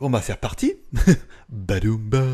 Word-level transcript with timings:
On 0.00 0.10
va 0.10 0.20
faire 0.20 0.38
partie. 0.38 0.74
Badoumba. 1.48 2.24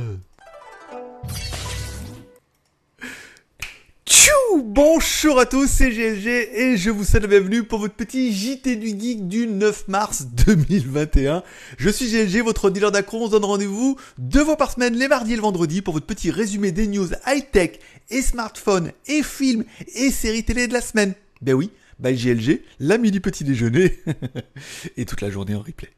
Tchou 4.06 4.62
Bonjour 4.64 5.38
à 5.38 5.44
tous, 5.44 5.66
c'est 5.68 5.90
GLG 5.90 6.26
et 6.26 6.76
je 6.78 6.88
vous 6.90 7.04
souhaite 7.04 7.22
la 7.22 7.28
bienvenue 7.28 7.62
pour 7.62 7.78
votre 7.78 7.94
petit 7.94 8.32
JT 8.32 8.76
du 8.76 8.88
Geek 8.98 9.28
du 9.28 9.46
9 9.46 9.88
mars 9.88 10.26
2021. 10.46 11.42
Je 11.76 11.90
suis 11.90 12.10
GLG, 12.10 12.42
votre 12.42 12.70
dealer 12.70 12.90
d'accro. 12.90 13.22
On 13.22 13.26
se 13.26 13.32
donne 13.32 13.44
rendez-vous 13.44 13.96
deux 14.16 14.44
fois 14.44 14.56
par 14.56 14.72
semaine, 14.72 14.96
les 14.96 15.08
mardis 15.08 15.34
et 15.34 15.36
le 15.36 15.42
vendredi, 15.42 15.82
pour 15.82 15.92
votre 15.92 16.06
petit 16.06 16.30
résumé 16.30 16.72
des 16.72 16.86
news 16.86 17.08
high-tech 17.26 17.78
et 18.08 18.22
smartphones 18.22 18.92
et 19.06 19.22
films 19.22 19.64
et 19.94 20.10
séries 20.10 20.44
télé 20.44 20.66
de 20.66 20.72
la 20.72 20.80
semaine. 20.80 21.12
Ben 21.42 21.52
oui, 21.52 21.70
by 21.98 22.14
GLG, 22.14 22.62
la 22.78 22.96
midi 22.96 23.20
petit 23.20 23.44
déjeuner 23.44 24.00
et 24.96 25.04
toute 25.04 25.20
la 25.20 25.30
journée 25.30 25.54
en 25.54 25.60
replay. 25.60 25.90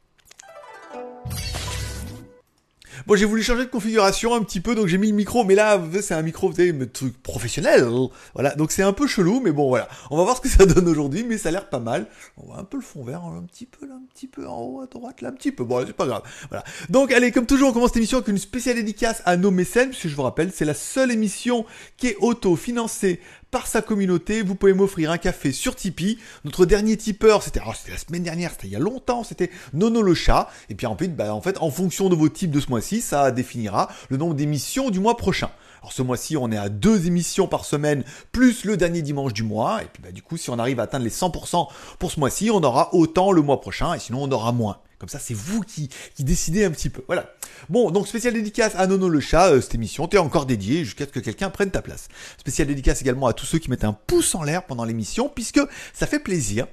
Bon, 3.06 3.16
j'ai 3.16 3.24
voulu 3.24 3.42
changer 3.42 3.64
de 3.64 3.70
configuration 3.70 4.34
un 4.34 4.42
petit 4.42 4.60
peu, 4.60 4.74
donc 4.74 4.86
j'ai 4.86 4.98
mis 4.98 5.08
le 5.08 5.14
micro, 5.14 5.44
mais 5.44 5.54
là, 5.54 5.80
c'est 6.00 6.14
un 6.14 6.22
micro, 6.22 6.48
vous 6.48 6.56
savez, 6.56 6.70
un 6.70 6.86
truc 6.86 7.20
professionnel. 7.22 7.86
Voilà, 8.34 8.54
donc 8.54 8.72
c'est 8.72 8.82
un 8.82 8.92
peu 8.92 9.06
chelou, 9.06 9.40
mais 9.40 9.52
bon, 9.52 9.68
voilà. 9.68 9.88
On 10.10 10.16
va 10.16 10.24
voir 10.24 10.36
ce 10.36 10.40
que 10.40 10.48
ça 10.48 10.66
donne 10.66 10.88
aujourd'hui, 10.88 11.24
mais 11.24 11.38
ça 11.38 11.48
a 11.48 11.52
l'air 11.52 11.68
pas 11.68 11.80
mal. 11.80 12.06
On 12.36 12.46
voit 12.46 12.58
un 12.58 12.64
peu 12.64 12.76
le 12.76 12.82
fond 12.82 13.04
vert, 13.04 13.24
un 13.24 13.42
petit 13.42 13.66
peu 13.66 13.86
là, 13.86 13.94
un 13.94 14.06
petit 14.14 14.26
peu 14.26 14.46
en 14.46 14.60
haut 14.60 14.80
à 14.80 14.86
droite, 14.86 15.20
là, 15.20 15.28
un 15.28 15.32
petit 15.32 15.52
peu. 15.52 15.64
Bon, 15.64 15.84
c'est 15.86 15.92
pas 15.92 16.06
grave. 16.06 16.22
Voilà. 16.48 16.64
Donc, 16.88 17.12
allez, 17.12 17.32
comme 17.32 17.46
toujours, 17.46 17.70
on 17.70 17.72
commence 17.72 17.90
cette 17.90 17.96
émission 17.98 18.18
avec 18.18 18.28
une 18.28 18.38
spéciale 18.38 18.76
dédicace 18.76 19.22
à 19.24 19.36
nos 19.36 19.50
mécènes, 19.50 19.90
puisque 19.90 20.08
je 20.08 20.16
vous 20.16 20.22
rappelle, 20.22 20.50
c'est 20.52 20.64
la 20.64 20.74
seule 20.74 21.10
émission 21.10 21.64
qui 21.96 22.08
est 22.08 22.16
auto-financée 22.20 23.20
par 23.52 23.68
sa 23.68 23.82
communauté. 23.82 24.42
Vous 24.42 24.56
pouvez 24.56 24.72
m'offrir 24.72 25.12
un 25.12 25.18
café 25.18 25.52
sur 25.52 25.76
Tipeee. 25.76 26.18
Notre 26.44 26.66
dernier 26.66 26.96
tipeur, 26.96 27.44
c'était 27.44 27.60
la 27.60 27.98
semaine 27.98 28.24
dernière, 28.24 28.50
c'était 28.50 28.66
il 28.66 28.72
y 28.72 28.76
a 28.76 28.80
longtemps, 28.80 29.22
c'était 29.22 29.50
Nono 29.74 30.02
le 30.02 30.14
chat. 30.14 30.48
Et 30.70 30.74
puis 30.74 30.86
bah, 31.10 31.32
en 31.32 31.40
fait, 31.40 31.58
en 31.60 31.70
fonction 31.70 32.08
de 32.08 32.16
vos 32.16 32.28
types 32.28 32.50
de 32.50 32.58
ce 32.58 32.70
mois-ci, 32.70 33.00
ça 33.00 33.30
définira 33.30 33.88
le 34.08 34.16
nombre 34.16 34.34
d'émissions 34.34 34.90
du 34.90 34.98
mois 34.98 35.16
prochain. 35.16 35.50
Alors 35.82 35.92
ce 35.92 36.02
mois-ci, 36.02 36.36
on 36.36 36.50
est 36.52 36.56
à 36.56 36.68
deux 36.68 37.08
émissions 37.08 37.48
par 37.48 37.64
semaine, 37.64 38.04
plus 38.30 38.64
le 38.64 38.76
dernier 38.76 39.02
dimanche 39.02 39.32
du 39.32 39.42
mois. 39.42 39.82
Et 39.82 39.86
puis 39.92 40.02
bah, 40.02 40.12
du 40.12 40.22
coup, 40.22 40.36
si 40.36 40.48
on 40.48 40.58
arrive 40.58 40.78
à 40.78 40.84
atteindre 40.84 41.04
les 41.04 41.10
100% 41.10 41.66
pour 41.98 42.10
ce 42.12 42.20
mois-ci, 42.20 42.50
on 42.50 42.62
aura 42.62 42.94
autant 42.94 43.32
le 43.32 43.42
mois 43.42 43.60
prochain, 43.60 43.92
et 43.94 43.98
sinon 43.98 44.22
on 44.22 44.30
aura 44.30 44.52
moins. 44.52 44.78
Comme 45.00 45.08
ça, 45.08 45.18
c'est 45.18 45.34
vous 45.34 45.62
qui, 45.62 45.88
qui 46.14 46.22
décidez 46.22 46.64
un 46.64 46.70
petit 46.70 46.88
peu. 46.88 47.02
Voilà. 47.08 47.32
Bon, 47.68 47.90
donc 47.90 48.06
spécial 48.06 48.32
dédicace 48.34 48.74
à 48.76 48.86
Nono 48.86 49.08
le 49.08 49.18
chat, 49.18 49.50
euh, 49.50 49.60
cette 49.60 49.74
émission 49.74 50.06
t'es 50.06 50.18
encore 50.18 50.46
dédiée 50.46 50.84
jusqu'à 50.84 51.06
ce 51.06 51.10
que 51.10 51.18
quelqu'un 51.18 51.50
prenne 51.50 51.72
ta 51.72 51.82
place. 51.82 52.06
Spécial 52.38 52.68
dédicace 52.68 53.02
également 53.02 53.26
à 53.26 53.32
tous 53.32 53.46
ceux 53.46 53.58
qui 53.58 53.68
mettent 53.68 53.84
un 53.84 53.92
pouce 53.92 54.36
en 54.36 54.44
l'air 54.44 54.64
pendant 54.64 54.84
l'émission, 54.84 55.28
puisque 55.28 55.60
ça 55.92 56.06
fait 56.06 56.20
plaisir. 56.20 56.66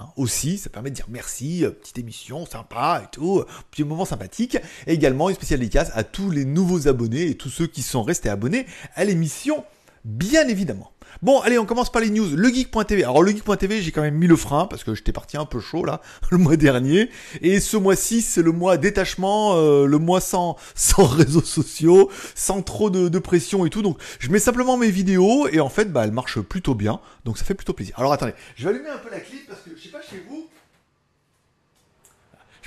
Hein, 0.00 0.08
aussi, 0.16 0.56
ça 0.56 0.70
permet 0.70 0.90
de 0.90 0.94
dire 0.94 1.06
merci, 1.10 1.64
euh, 1.64 1.70
petite 1.70 1.98
émission 1.98 2.46
sympa 2.46 3.02
et 3.04 3.08
tout, 3.12 3.40
euh, 3.40 3.46
petit 3.70 3.84
moment 3.84 4.06
sympathique. 4.06 4.56
Et 4.86 4.94
également 4.94 5.28
une 5.28 5.34
spéciale 5.34 5.60
dédicace 5.60 5.90
à 5.94 6.04
tous 6.04 6.30
les 6.30 6.46
nouveaux 6.46 6.88
abonnés 6.88 7.26
et 7.26 7.36
tous 7.36 7.50
ceux 7.50 7.66
qui 7.66 7.82
sont 7.82 8.02
restés 8.02 8.30
abonnés 8.30 8.66
à 8.94 9.04
l'émission, 9.04 9.64
bien 10.04 10.48
évidemment. 10.48 10.90
Bon, 11.22 11.40
allez, 11.40 11.58
on 11.58 11.66
commence 11.66 11.90
par 11.90 12.02
les 12.02 12.10
news. 12.10 12.36
Le 12.36 12.48
Geek.tv. 12.48 13.04
Alors, 13.04 13.22
le 13.22 13.30
Geek.tv, 13.30 13.82
j'ai 13.82 13.92
quand 13.92 14.02
même 14.02 14.14
mis 14.14 14.26
le 14.26 14.36
frein 14.36 14.66
parce 14.66 14.84
que 14.84 14.94
j'étais 14.94 15.12
parti 15.12 15.36
un 15.36 15.44
peu 15.44 15.60
chaud 15.60 15.84
là 15.84 16.00
le 16.30 16.38
mois 16.38 16.56
dernier. 16.56 17.10
Et 17.42 17.60
ce 17.60 17.76
mois-ci, 17.76 18.22
c'est 18.22 18.42
le 18.42 18.52
mois 18.52 18.76
détachement, 18.76 19.56
euh, 19.56 19.86
le 19.86 19.98
mois 19.98 20.20
sans 20.20 20.56
sans 20.74 21.04
réseaux 21.04 21.42
sociaux, 21.42 22.10
sans 22.34 22.62
trop 22.62 22.90
de, 22.90 23.18
pression 23.18 23.66
et 23.66 23.70
tout. 23.70 23.82
Donc, 23.82 23.98
je 24.18 24.30
mets 24.30 24.38
simplement 24.38 24.76
mes 24.76 24.90
vidéos 24.90 25.46
et 25.48 25.60
en 25.60 25.68
fait, 25.68 25.92
bah, 25.92 26.04
elles 26.04 26.12
marchent 26.12 26.40
plutôt 26.40 26.74
bien. 26.74 27.00
Donc, 27.24 27.38
ça 27.38 27.44
fait 27.44 27.54
plutôt 27.54 27.74
plaisir. 27.74 27.94
Alors, 27.98 28.12
attendez, 28.12 28.34
je 28.56 28.64
vais 28.64 28.70
allumer 28.70 28.88
un 28.88 28.98
peu 28.98 29.10
la 29.10 29.20
clip 29.20 29.46
parce 29.46 29.60
que 29.60 29.70
je 29.76 29.82
sais 29.82 29.90
pas 29.90 30.00
chez 30.02 30.24
vous 30.28 30.48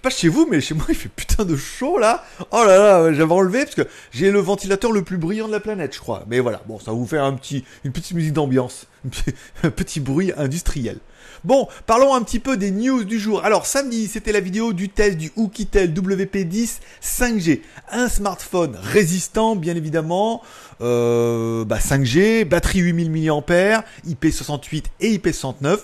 pas 0.04 0.10
chez 0.10 0.28
vous, 0.28 0.46
mais 0.52 0.60
chez 0.60 0.76
moi 0.76 0.86
il 0.90 0.96
fait 0.96 1.10
putain 1.10 1.46
de 1.46 1.56
chaud 1.56 1.98
là. 1.98 2.24
Oh 2.52 2.64
là 2.66 2.78
là, 2.78 3.14
j'avais 3.14 3.32
enlevé 3.32 3.64
parce 3.64 3.74
que 3.74 3.88
j'ai 4.12 4.32
le 4.32 4.40
ventilateur 4.40 4.92
le 4.92 5.02
plus 5.02 5.18
brillant 5.18 5.48
de 5.48 5.54
la 5.54 5.62
planète, 5.62 5.96
je 5.96 6.00
crois. 6.00 6.26
Mais 6.28 6.40
voilà, 6.40 6.62
bon, 6.68 6.78
ça 6.78 6.92
va 6.92 6.98
vous 6.98 7.08
faire 7.08 7.24
un 7.24 7.34
petit, 7.34 7.64
une 7.86 7.94
petite 7.94 8.14
musique 8.14 8.34
d'ambiance, 8.34 8.88
un 9.64 9.70
petit 9.72 10.02
bruit 10.02 10.34
industriel. 10.38 10.98
Bon, 11.46 11.68
parlons 11.86 12.14
un 12.14 12.22
petit 12.22 12.40
peu 12.40 12.58
des 12.58 12.72
news 12.72 13.06
du 13.06 13.18
jour. 13.18 13.44
Alors 13.46 13.66
samedi, 13.66 14.08
c'était 14.08 14.34
la 14.34 14.42
vidéo 14.42 14.74
du 14.74 14.90
test 14.90 15.18
du 15.18 15.32
Oukitel 15.38 15.94
WP10 15.94 16.80
5G, 17.02 17.62
un 17.92 18.10
smartphone 18.10 18.78
résistant 18.82 19.56
bien 19.56 19.76
évidemment, 19.76 20.42
euh, 20.82 21.64
bah 21.64 21.80
5G, 21.80 22.44
batterie 22.44 22.80
8000 22.80 23.10
mAh, 23.10 23.86
IP68 24.08 24.84
et 25.00 25.18
IP69. 25.18 25.80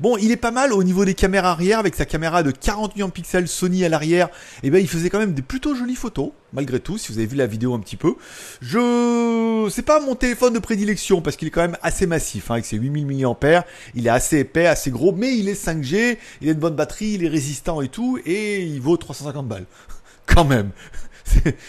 Bon, 0.00 0.16
il 0.16 0.30
est 0.30 0.36
pas 0.36 0.50
mal 0.50 0.72
au 0.72 0.82
niveau 0.82 1.04
des 1.04 1.14
caméras 1.14 1.50
arrière 1.50 1.78
avec 1.78 1.94
sa 1.94 2.04
caméra 2.04 2.42
de 2.42 2.50
40 2.50 2.94
millions 2.94 3.08
de 3.08 3.12
pixels 3.12 3.48
Sony 3.48 3.84
à 3.84 3.88
l'arrière. 3.88 4.28
Et 4.62 4.68
eh 4.68 4.70
ben, 4.70 4.78
il 4.78 4.88
faisait 4.88 5.10
quand 5.10 5.18
même 5.18 5.34
des 5.34 5.42
plutôt 5.42 5.74
jolies 5.74 5.96
photos, 5.96 6.30
malgré 6.52 6.80
tout, 6.80 6.98
si 6.98 7.12
vous 7.12 7.18
avez 7.18 7.26
vu 7.26 7.36
la 7.36 7.46
vidéo 7.46 7.74
un 7.74 7.80
petit 7.80 7.96
peu. 7.96 8.14
Je, 8.60 9.68
c'est 9.70 9.82
pas 9.82 10.00
mon 10.00 10.14
téléphone 10.14 10.52
de 10.52 10.58
prédilection 10.58 11.20
parce 11.20 11.36
qu'il 11.36 11.48
est 11.48 11.50
quand 11.50 11.62
même 11.62 11.78
assez 11.82 12.06
massif, 12.06 12.50
hein, 12.50 12.54
avec 12.54 12.64
ses 12.64 12.76
8000 12.76 13.06
mAh. 13.06 13.64
Il 13.94 14.06
est 14.06 14.10
assez 14.10 14.38
épais, 14.38 14.66
assez 14.66 14.90
gros, 14.90 15.12
mais 15.12 15.36
il 15.36 15.48
est 15.48 15.62
5G, 15.62 16.18
il 16.40 16.48
a 16.48 16.52
une 16.52 16.58
bonne 16.58 16.76
batterie, 16.76 17.12
il 17.14 17.24
est 17.24 17.28
résistant 17.28 17.82
et 17.82 17.88
tout, 17.88 18.18
et 18.24 18.62
il 18.62 18.80
vaut 18.80 18.96
350 18.96 19.46
balles. 19.48 19.66
quand 20.26 20.44
même. 20.44 20.70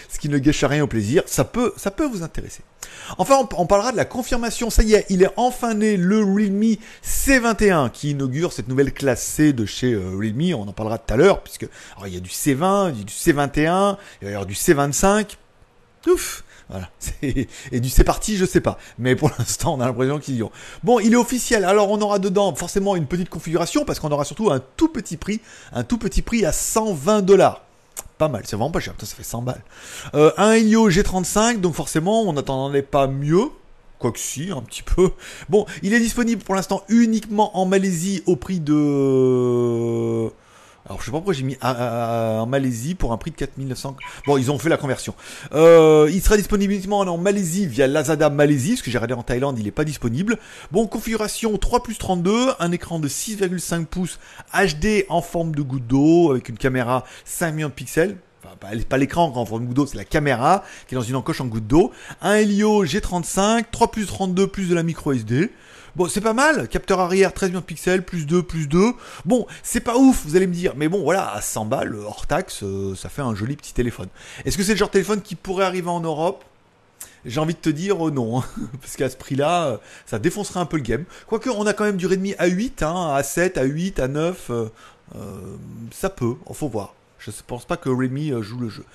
Ce 0.10 0.20
qui 0.20 0.30
ne 0.30 0.38
gâche 0.38 0.64
rien 0.64 0.84
au 0.84 0.88
plaisir. 0.88 1.24
Ça 1.26 1.44
peut, 1.44 1.74
ça 1.78 1.92
peut 1.92 2.06
vous 2.06 2.24
intéresser. 2.24 2.62
Enfin, 3.18 3.48
on, 3.58 3.66
parlera 3.66 3.92
de 3.92 3.98
la 3.98 4.06
confirmation. 4.06 4.70
Ça 4.70 4.84
y 4.84 4.94
est, 4.94 5.06
il 5.10 5.24
est 5.24 5.30
enfin 5.36 5.74
né 5.74 5.98
le 5.98 6.24
Realme 6.24 6.76
C21 7.04 7.92
qui 7.92 8.12
inaugure 8.12 8.54
cette 8.54 8.68
nouvelle 8.68 8.94
classe 8.94 9.24
C 9.24 9.54
de 9.54 9.66
chez 9.66 9.94
euh, 9.94 10.16
Realme. 10.18 10.54
On 10.56 10.68
en 10.68 10.74
parlera 10.74 10.98
tout 10.98 11.14
à 11.14 11.18
l'heure 11.18 11.42
puisque 11.42 11.68
il 12.06 12.14
y 12.14 12.18
a 12.18 12.20
du 12.20 12.30
C20, 12.30 12.94
du 12.94 13.14
C21, 13.14 13.98
il 14.22 14.32
y 14.32 14.34
a 14.34 14.46
du 14.46 14.54
C25. 14.54 15.36
Ouf. 16.08 16.44
Voilà. 16.70 16.90
Et 17.72 17.80
du 17.80 17.90
c'est 17.90 18.04
parti, 18.04 18.38
je 18.38 18.46
sais 18.46 18.62
pas. 18.62 18.78
Mais 19.00 19.16
pour 19.16 19.32
l'instant, 19.40 19.74
on 19.74 19.82
a 19.82 19.86
l'impression 19.86 20.20
qu'ils 20.20 20.36
y 20.36 20.44
ont. 20.44 20.52
Bon, 20.84 21.00
il 21.00 21.14
est 21.14 21.18
officiel. 21.18 21.66
Alors, 21.66 21.90
on 21.90 22.00
aura 22.00 22.20
dedans 22.20 22.54
forcément 22.54 22.96
une 22.96 23.08
petite 23.08 23.30
configuration 23.30 23.86
parce 23.86 24.00
qu'on 24.00 24.12
aura 24.12 24.24
surtout 24.24 24.52
un 24.52 24.62
tout 24.78 24.90
petit 24.90 25.18
prix, 25.18 25.42
un 25.74 25.84
tout 25.84 25.98
petit 25.98 26.22
prix 26.22 26.46
à 26.46 26.52
120 26.52 27.24
dollars 27.24 27.64
pas 28.20 28.28
mal, 28.28 28.44
c'est 28.46 28.58
vraiment 28.58 28.70
pas 28.70 28.82
cher, 28.82 28.94
ça 29.00 29.16
fait 29.16 29.24
100 29.24 29.42
balles. 29.42 29.64
Euh, 30.14 30.32
un 30.38 30.52
Helio 30.52 30.90
G35, 30.90 31.62
donc 31.62 31.74
forcément 31.74 32.24
on 32.24 32.34
n'attendait 32.34 32.84
pas 32.84 33.08
mieux, 33.08 33.46
quoique 33.98 34.20
si, 34.20 34.52
un 34.52 34.62
petit 34.62 34.84
peu. 34.84 35.12
Bon, 35.48 35.66
il 35.82 35.94
est 35.94 36.00
disponible 36.00 36.44
pour 36.44 36.54
l'instant 36.54 36.84
uniquement 36.90 37.58
en 37.58 37.66
Malaisie 37.66 38.22
au 38.28 38.36
prix 38.36 38.60
de... 38.60 40.30
Alors 40.90 41.02
je 41.02 41.06
sais 41.06 41.12
pas 41.12 41.18
pourquoi 41.18 41.36
j'ai 41.36 41.44
mis 41.44 41.56
en 41.62 42.48
Malaisie 42.48 42.96
pour 42.96 43.14
un 43.14 43.18
prix 43.18 43.30
de 43.30 43.36
4900. 43.36 43.96
Bon, 44.26 44.38
ils 44.38 44.50
ont 44.50 44.58
fait 44.58 44.70
la 44.70 44.78
conversion. 44.78 45.14
Euh, 45.54 46.10
il 46.12 46.20
sera 46.20 46.36
disponible 46.36 46.74
uniquement 46.74 47.02
en 47.02 47.18
Malaisie 47.20 47.68
via 47.68 47.86
Lazada 47.86 48.32
Malaisie, 48.32 48.72
parce 48.72 48.82
que 48.82 48.90
j'ai 48.90 48.98
regardé 48.98 49.14
en 49.14 49.22
Thaïlande, 49.22 49.60
il 49.60 49.66
n'est 49.66 49.72
pas 49.72 49.84
disponible. 49.84 50.40
Bon, 50.72 50.88
configuration 50.88 51.56
3 51.56 51.84
plus 51.84 52.00
32, 52.00 52.54
un 52.58 52.72
écran 52.72 52.98
de 52.98 53.08
6,5 53.08 53.86
pouces 53.86 54.20
HD 54.52 55.06
en 55.10 55.22
forme 55.22 55.54
de 55.54 55.62
goutte 55.62 55.86
d'eau, 55.86 56.32
avec 56.32 56.50
une 56.50 56.58
caméra 56.58 57.06
5 57.24 57.52
millions 57.52 57.70
de 57.70 57.74
pixels. 57.74 58.18
Enfin, 58.44 58.56
pas 58.90 58.98
l'écran 58.98 59.32
en 59.36 59.46
forme 59.46 59.62
de 59.62 59.68
goutte 59.68 59.76
d'eau, 59.76 59.86
c'est 59.86 59.98
la 59.98 60.06
caméra 60.06 60.64
qui 60.88 60.96
est 60.96 60.98
dans 60.98 61.04
une 61.04 61.18
encoche 61.18 61.40
en 61.40 61.46
goutte 61.46 61.68
d'eau. 61.68 61.92
Un 62.24 62.34
Helio 62.34 62.84
G35, 62.84 63.66
3 63.72 63.92
plus 63.92 64.08
32 64.08 64.48
plus 64.48 64.68
de 64.68 64.74
la 64.74 64.82
micro 64.82 65.14
SD. 65.14 65.52
Bon, 65.96 66.08
c'est 66.08 66.22
pas 66.22 66.34
mal. 66.34 66.68
Capteur 66.68 67.00
arrière, 67.00 67.34
13 67.34 67.50
millions 67.50 67.62
de 67.62 67.66
pixels, 67.66 68.04
plus 68.04 68.26
2, 68.26 68.44
plus 68.44 68.68
2. 68.68 68.94
Bon, 69.26 69.48
c'est 69.64 69.80
pas 69.80 69.98
ouf, 69.98 70.24
vous 70.26 70.36
allez 70.36 70.48
me 70.48 70.54
dire. 70.54 70.74
Mais 70.76 70.88
bon, 70.88 71.02
voilà, 71.02 71.34
à 71.34 71.42
100 71.42 71.66
balles, 71.66 71.96
hors 71.96 72.28
taxe, 72.28 72.64
euh, 72.64 72.96
ça 72.96 73.10
fait 73.10 73.22
un 73.22 73.36
joli 73.36 73.56
petit 73.56 73.74
téléphone. 73.74 74.08
Est-ce 74.46 74.58
que 74.58 74.64
c'est 74.64 74.74
le 74.74 74.78
genre 74.78 74.90
de 74.90 74.94
téléphone 74.94 75.22
qui 75.22 75.36
pourrait 75.36 75.66
arriver 75.66 75.90
en 75.90 76.02
Europe? 76.02 76.44
J'ai 77.26 77.40
envie 77.40 77.54
de 77.54 77.60
te 77.60 77.70
dire 77.70 78.08
euh, 78.08 78.12
non, 78.12 78.40
hein. 78.40 78.46
parce 78.82 78.96
qu'à 78.96 79.10
ce 79.10 79.18
prix-là, 79.18 79.66
euh, 79.66 79.78
ça 80.06 80.20
défoncerait 80.20 80.60
un 80.60 80.66
peu 80.66 80.78
le 80.78 80.84
game. 80.84 81.06
Quoique, 81.28 81.50
on 81.50 81.66
a 81.66 81.74
quand 81.74 81.84
même 81.84 81.98
du 81.98 82.08
Redmi 82.08 82.34
A8, 82.34 82.84
hein, 82.84 83.20
A7, 83.20 83.54
A8, 83.54 83.96
A9, 83.96 84.70
ça 85.92 86.10
peut, 86.10 86.36
faut 86.54 86.68
voir. 86.68 86.94
Je 87.18 87.32
ne 87.32 87.36
pense 87.48 87.66
pas 87.66 87.78
que 87.78 87.90
Redmi 87.90 88.32
joue 88.42 88.60
le 88.60 88.70
jeu. 88.70 88.86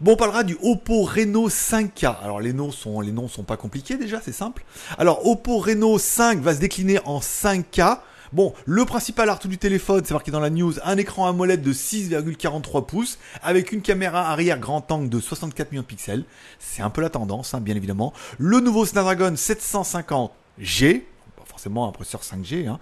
Bon, 0.00 0.14
on 0.14 0.16
parlera 0.16 0.42
du 0.42 0.56
Oppo 0.60 1.04
Reno 1.04 1.48
5K. 1.48 2.16
Alors 2.20 2.40
les 2.40 2.52
noms 2.52 2.72
sont 2.72 3.00
les 3.00 3.12
noms 3.12 3.28
sont 3.28 3.44
pas 3.44 3.56
compliqués 3.56 3.96
déjà, 3.96 4.20
c'est 4.20 4.32
simple. 4.32 4.64
Alors 4.98 5.24
Oppo 5.26 5.58
Reno 5.58 5.98
5 5.98 6.40
va 6.40 6.54
se 6.54 6.58
décliner 6.58 6.98
en 7.04 7.20
5K. 7.20 7.98
Bon, 8.32 8.52
le 8.64 8.84
principal 8.84 9.30
atout 9.30 9.46
du 9.46 9.58
téléphone, 9.58 10.02
c'est 10.04 10.12
marqué 10.12 10.32
dans 10.32 10.40
la 10.40 10.50
news, 10.50 10.74
un 10.82 10.96
écran 10.96 11.28
AMOLED 11.28 11.62
de 11.62 11.72
6,43 11.72 12.84
pouces 12.84 13.18
avec 13.40 13.70
une 13.70 13.82
caméra 13.82 14.28
arrière 14.32 14.58
grand 14.58 14.90
angle 14.90 15.08
de 15.08 15.20
64 15.20 15.70
millions 15.70 15.82
de 15.82 15.86
pixels. 15.86 16.24
C'est 16.58 16.82
un 16.82 16.90
peu 16.90 17.00
la 17.00 17.10
tendance, 17.10 17.54
hein, 17.54 17.60
bien 17.60 17.76
évidemment. 17.76 18.12
Le 18.38 18.58
nouveau 18.58 18.86
Snapdragon 18.86 19.34
750G, 19.34 21.02
forcément 21.64 21.88
un 21.88 21.92
processeur 21.92 22.20
5G. 22.20 22.68
Hein. 22.68 22.78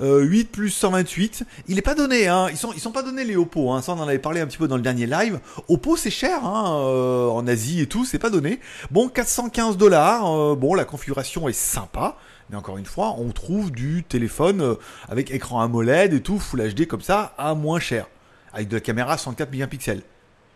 8 0.00 0.02
euh, 0.02 0.44
plus 0.50 0.70
128. 0.70 1.44
Il 1.68 1.76
n'est 1.76 1.82
pas 1.82 1.94
donné, 1.94 2.26
hein. 2.26 2.48
ils 2.50 2.56
sont 2.56 2.72
ils 2.72 2.80
sont 2.80 2.90
pas 2.90 3.04
donnés 3.04 3.24
les 3.24 3.36
Oppo. 3.36 3.70
Hein. 3.70 3.80
Ça 3.80 3.92
on 3.92 4.00
en 4.00 4.08
avait 4.08 4.18
parlé 4.18 4.40
un 4.40 4.46
petit 4.46 4.58
peu 4.58 4.66
dans 4.66 4.76
le 4.76 4.82
dernier 4.82 5.06
live. 5.06 5.38
Oppo 5.68 5.96
c'est 5.96 6.10
cher 6.10 6.44
hein, 6.44 6.76
euh, 6.80 7.28
en 7.28 7.46
Asie 7.46 7.80
et 7.80 7.86
tout, 7.86 8.04
c'est 8.04 8.18
pas 8.18 8.30
donné. 8.30 8.58
Bon 8.90 9.08
415 9.08 9.76
dollars. 9.76 10.26
Euh, 10.26 10.56
bon 10.56 10.74
la 10.74 10.84
configuration 10.84 11.48
est 11.48 11.52
sympa. 11.52 12.16
Mais 12.50 12.56
encore 12.56 12.76
une 12.76 12.84
fois, 12.84 13.14
on 13.18 13.30
trouve 13.30 13.70
du 13.70 14.04
téléphone 14.04 14.76
avec 15.08 15.30
écran 15.30 15.62
AMOLED 15.62 16.12
et 16.12 16.20
tout, 16.20 16.38
Full 16.38 16.74
HD 16.74 16.86
comme 16.86 17.00
ça, 17.00 17.32
à 17.38 17.54
moins 17.54 17.80
cher. 17.80 18.06
Avec 18.52 18.68
de 18.68 18.76
la 18.76 18.80
caméra 18.80 19.16
104 19.16 19.50
mégapixels. 19.50 20.02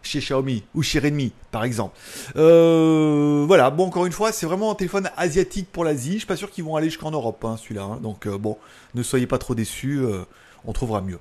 Chez 0.02 0.20
Xiaomi 0.20 0.62
ou 0.74 0.82
chez 0.82 0.98
Redmi, 0.98 1.32
par 1.50 1.64
exemple. 1.64 1.96
Euh, 2.36 3.44
voilà, 3.46 3.70
bon, 3.70 3.86
encore 3.86 4.06
une 4.06 4.12
fois, 4.12 4.32
c'est 4.32 4.46
vraiment 4.46 4.70
un 4.70 4.74
téléphone 4.74 5.10
asiatique 5.16 5.68
pour 5.72 5.84
l'Asie. 5.84 6.12
Je 6.14 6.18
suis 6.18 6.26
pas 6.26 6.36
sûr 6.36 6.50
qu'ils 6.50 6.64
vont 6.64 6.76
aller 6.76 6.88
jusqu'en 6.88 7.10
Europe, 7.10 7.44
hein, 7.44 7.56
celui-là. 7.60 7.82
hein. 7.82 7.98
Donc, 8.02 8.26
euh, 8.26 8.38
bon, 8.38 8.56
ne 8.94 9.02
soyez 9.02 9.26
pas 9.26 9.38
trop 9.38 9.54
déçus, 9.54 9.98
euh, 9.98 10.24
on 10.64 10.72
trouvera 10.72 11.00
mieux. 11.00 11.18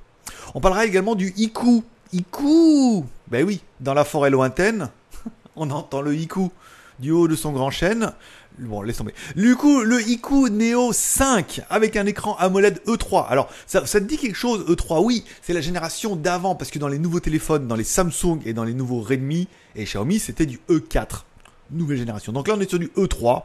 On 0.56 0.62
parlera 0.62 0.86
également 0.86 1.16
du 1.16 1.34
Iku. 1.38 1.84
Iku 2.14 3.04
Ben 3.28 3.46
oui, 3.46 3.62
dans 3.80 3.94
la 3.94 4.06
forêt 4.06 4.30
lointaine, 4.30 4.90
on 5.56 5.70
entend 5.72 6.02
le 6.02 6.16
Iku 6.16 6.52
du 7.00 7.12
haut 7.12 7.28
de 7.28 7.36
son 7.36 7.52
grand 7.52 7.72
chêne. 7.72 8.14
Bon, 8.60 8.82
laisse 8.82 8.98
tomber. 8.98 9.14
Du 9.36 9.56
coup, 9.56 9.82
le 9.82 10.02
Iku 10.02 10.50
Neo 10.50 10.92
5 10.92 11.62
avec 11.70 11.96
un 11.96 12.08
écran 12.08 12.36
AMOLED 12.38 12.82
E3. 12.88 13.28
Alors, 13.28 13.50
ça, 13.68 13.86
ça 13.86 14.00
te 14.00 14.06
dit 14.06 14.18
quelque 14.18 14.36
chose, 14.36 14.66
E3 14.68 15.04
Oui, 15.04 15.26
c'est 15.44 15.54
la 15.54 15.62
génération 15.62 16.16
d'avant 16.16 16.56
parce 16.56 16.72
que 16.72 16.80
dans 16.80 16.88
les 16.88 16.98
nouveaux 16.98 17.20
téléphones, 17.20 17.68
dans 17.68 17.76
les 17.76 17.84
Samsung 17.84 18.40
et 18.46 18.54
dans 18.54 18.64
les 18.64 18.74
nouveaux 18.74 19.02
Redmi 19.02 19.48
et 19.76 19.84
Xiaomi, 19.84 20.18
c'était 20.18 20.48
du 20.48 20.60
E4. 20.70 21.24
Nouvelle 21.70 21.98
génération. 21.98 22.32
Donc 22.32 22.48
là, 22.48 22.56
on 22.58 22.60
est 22.60 22.70
sur 22.70 22.80
du 22.80 22.88
E3. 22.98 23.44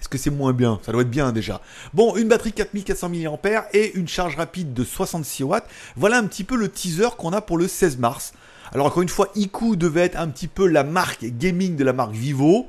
Est-ce 0.00 0.08
que 0.08 0.18
c'est 0.18 0.30
moins 0.30 0.52
bien? 0.52 0.78
Ça 0.84 0.92
doit 0.92 1.02
être 1.02 1.10
bien 1.10 1.32
déjà. 1.32 1.60
Bon, 1.94 2.14
une 2.16 2.28
batterie 2.28 2.52
4400 2.52 3.08
mAh 3.08 3.66
et 3.72 3.96
une 3.96 4.06
charge 4.06 4.36
rapide 4.36 4.72
de 4.72 4.84
66 4.84 5.42
watts. 5.42 5.66
Voilà 5.96 6.18
un 6.18 6.24
petit 6.26 6.44
peu 6.44 6.56
le 6.56 6.68
teaser 6.68 7.08
qu'on 7.18 7.32
a 7.32 7.40
pour 7.40 7.58
le 7.58 7.66
16 7.66 7.98
mars. 7.98 8.34
Alors 8.72 8.86
encore 8.86 9.02
une 9.02 9.08
fois, 9.08 9.28
Iku 9.34 9.76
devait 9.76 10.02
être 10.02 10.18
un 10.18 10.28
petit 10.28 10.48
peu 10.48 10.66
la 10.66 10.84
marque 10.84 11.24
gaming 11.24 11.76
de 11.76 11.84
la 11.84 11.92
marque 11.92 12.12
Vivo. 12.12 12.66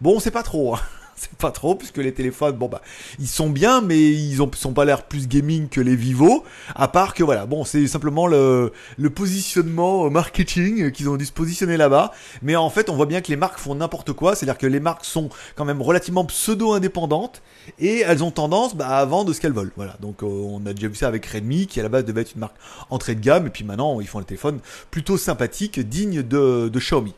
Bon, 0.00 0.20
c'est 0.20 0.30
pas 0.30 0.42
trop. 0.42 0.74
hein. 0.74 0.80
C'est 1.18 1.32
pas 1.38 1.50
trop, 1.50 1.74
puisque 1.74 1.96
les 1.96 2.12
téléphones, 2.12 2.56
bon 2.56 2.68
bah, 2.68 2.82
ils 3.18 3.26
sont 3.26 3.48
bien, 3.48 3.80
mais 3.80 3.98
ils 3.98 4.42
ont, 4.42 4.50
sont 4.54 4.72
pas 4.72 4.84
l'air 4.84 5.02
plus 5.02 5.28
gaming 5.28 5.68
que 5.68 5.80
les 5.80 5.96
Vivo. 5.96 6.44
À 6.74 6.88
part 6.88 7.14
que 7.14 7.24
voilà, 7.24 7.46
bon, 7.46 7.64
c'est 7.64 7.86
simplement 7.86 8.26
le, 8.26 8.72
positionnement 9.14 10.10
marketing 10.10 10.90
qu'ils 10.92 11.08
ont 11.08 11.16
dû 11.16 11.24
se 11.24 11.32
positionner 11.32 11.76
là-bas. 11.76 12.12
Mais 12.42 12.54
en 12.54 12.68
fait, 12.68 12.90
on 12.90 12.96
voit 12.96 13.06
bien 13.06 13.22
que 13.22 13.28
les 13.28 13.36
marques 13.36 13.58
font 13.58 13.74
n'importe 13.74 14.12
quoi. 14.12 14.34
C'est-à-dire 14.34 14.58
que 14.58 14.66
les 14.66 14.80
marques 14.80 15.04
sont 15.04 15.30
quand 15.54 15.64
même 15.64 15.80
relativement 15.80 16.24
pseudo-indépendantes 16.24 17.42
et 17.78 18.00
elles 18.00 18.22
ont 18.22 18.30
tendance 18.30 18.76
bah, 18.76 18.88
à 18.88 19.04
vendre 19.06 19.32
ce 19.32 19.40
qu'elles 19.40 19.54
veulent. 19.54 19.72
Voilà. 19.76 19.96
Donc, 20.00 20.22
euh, 20.22 20.26
on 20.26 20.64
a 20.66 20.74
déjà 20.74 20.88
vu 20.88 20.96
ça 20.96 21.08
avec 21.08 21.24
Redmi, 21.24 21.66
qui 21.66 21.80
à 21.80 21.82
la 21.82 21.88
base 21.88 22.04
devait 22.04 22.20
être 22.22 22.34
une 22.34 22.40
marque 22.40 22.56
entrée 22.90 23.14
de 23.14 23.20
gamme, 23.20 23.46
et 23.46 23.50
puis 23.50 23.64
maintenant, 23.64 24.00
ils 24.00 24.06
font 24.06 24.18
des 24.18 24.26
téléphones 24.26 24.60
plutôt 24.90 25.16
sympathiques, 25.16 25.80
dignes 25.80 26.22
de, 26.22 26.68
de 26.68 26.78
Xiaomi. 26.78 27.14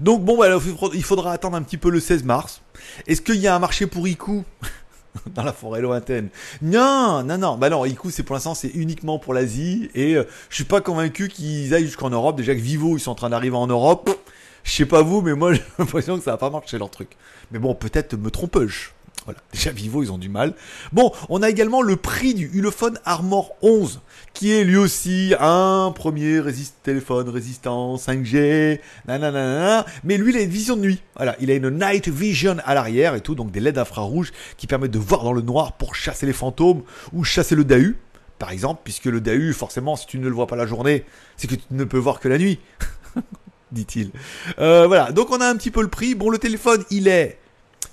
Donc 0.00 0.24
bon, 0.24 0.38
bah, 0.38 0.48
il 0.94 1.04
faudra 1.04 1.32
attendre 1.32 1.56
un 1.56 1.62
petit 1.62 1.76
peu 1.76 1.90
le 1.90 2.00
16 2.00 2.24
mars. 2.24 2.62
Est-ce 3.06 3.22
qu'il 3.22 3.36
y 3.36 3.46
a 3.46 3.54
un 3.54 3.58
marché 3.58 3.86
pour 3.86 4.06
Iku 4.06 4.44
dans 5.26 5.42
la 5.42 5.52
forêt 5.52 5.80
lointaine? 5.80 6.28
Non, 6.60 7.22
non, 7.22 7.38
non. 7.38 7.56
Bah 7.56 7.70
non, 7.70 7.84
Iku, 7.84 8.10
c'est 8.10 8.22
pour 8.22 8.34
l'instant, 8.34 8.54
c'est 8.54 8.68
uniquement 8.68 9.18
pour 9.18 9.34
l'Asie. 9.34 9.90
Et 9.94 10.16
euh, 10.16 10.24
je 10.48 10.56
suis 10.56 10.64
pas 10.64 10.80
convaincu 10.80 11.28
qu'ils 11.28 11.74
aillent 11.74 11.86
jusqu'en 11.86 12.10
Europe. 12.10 12.36
Déjà 12.36 12.54
que 12.54 12.60
Vivo, 12.60 12.96
ils 12.96 13.00
sont 13.00 13.12
en 13.12 13.16
train 13.16 13.30
d'arriver 13.30 13.56
en 13.56 13.66
Europe. 13.66 14.10
Je 14.64 14.72
sais 14.72 14.86
pas 14.86 15.02
vous, 15.02 15.22
mais 15.22 15.34
moi, 15.34 15.52
j'ai 15.54 15.62
l'impression 15.78 16.18
que 16.18 16.24
ça 16.24 16.32
va 16.32 16.36
pas 16.38 16.50
marcher 16.50 16.78
leur 16.78 16.90
truc. 16.90 17.10
Mais 17.50 17.58
bon, 17.58 17.74
peut-être 17.74 18.16
me 18.16 18.30
trompe-je. 18.30 18.90
Voilà. 19.24 19.40
Déjà, 19.52 19.70
Vivo, 19.70 20.02
ils 20.02 20.12
ont 20.12 20.18
du 20.18 20.28
mal. 20.28 20.54
Bon, 20.92 21.12
on 21.28 21.42
a 21.42 21.50
également 21.50 21.82
le 21.82 21.96
prix 21.96 22.34
du 22.34 22.50
Ulefone 22.52 22.98
Armor 23.04 23.52
11, 23.62 24.00
qui 24.34 24.52
est 24.52 24.64
lui 24.64 24.76
aussi 24.76 25.34
un 25.38 25.92
premier 25.94 26.40
téléphone 26.82 27.28
résistant 27.28 27.96
5G, 27.96 28.80
nanana, 29.06 29.86
mais 30.04 30.16
lui, 30.16 30.32
il 30.32 30.38
a 30.38 30.42
une 30.42 30.50
vision 30.50 30.76
de 30.76 30.82
nuit. 30.82 31.02
Voilà, 31.16 31.36
il 31.40 31.50
a 31.50 31.54
une 31.54 31.70
night 31.70 32.08
vision 32.08 32.56
à 32.64 32.74
l'arrière 32.74 33.14
et 33.14 33.20
tout, 33.20 33.34
donc 33.34 33.50
des 33.50 33.60
LED 33.60 33.78
infrarouges 33.78 34.32
qui 34.56 34.66
permettent 34.66 34.90
de 34.90 34.98
voir 34.98 35.22
dans 35.22 35.32
le 35.32 35.42
noir 35.42 35.72
pour 35.72 35.94
chasser 35.94 36.26
les 36.26 36.32
fantômes 36.32 36.82
ou 37.12 37.24
chasser 37.24 37.54
le 37.54 37.64
Dahu, 37.64 37.96
par 38.38 38.50
exemple, 38.50 38.80
puisque 38.84 39.04
le 39.04 39.20
Dahu, 39.20 39.52
forcément, 39.52 39.96
si 39.96 40.06
tu 40.06 40.18
ne 40.18 40.26
le 40.26 40.34
vois 40.34 40.46
pas 40.46 40.56
la 40.56 40.66
journée, 40.66 41.04
c'est 41.36 41.46
que 41.46 41.54
tu 41.54 41.64
ne 41.70 41.84
peux 41.84 41.98
voir 41.98 42.20
que 42.20 42.28
la 42.28 42.38
nuit. 42.38 42.58
dit-il. 43.72 44.10
Euh, 44.58 44.86
voilà, 44.86 45.12
donc 45.12 45.30
on 45.30 45.40
a 45.40 45.46
un 45.46 45.56
petit 45.56 45.70
peu 45.70 45.82
le 45.82 45.88
prix. 45.88 46.14
Bon, 46.14 46.30
le 46.30 46.38
téléphone, 46.38 46.84
il 46.90 47.08
est 47.08 47.38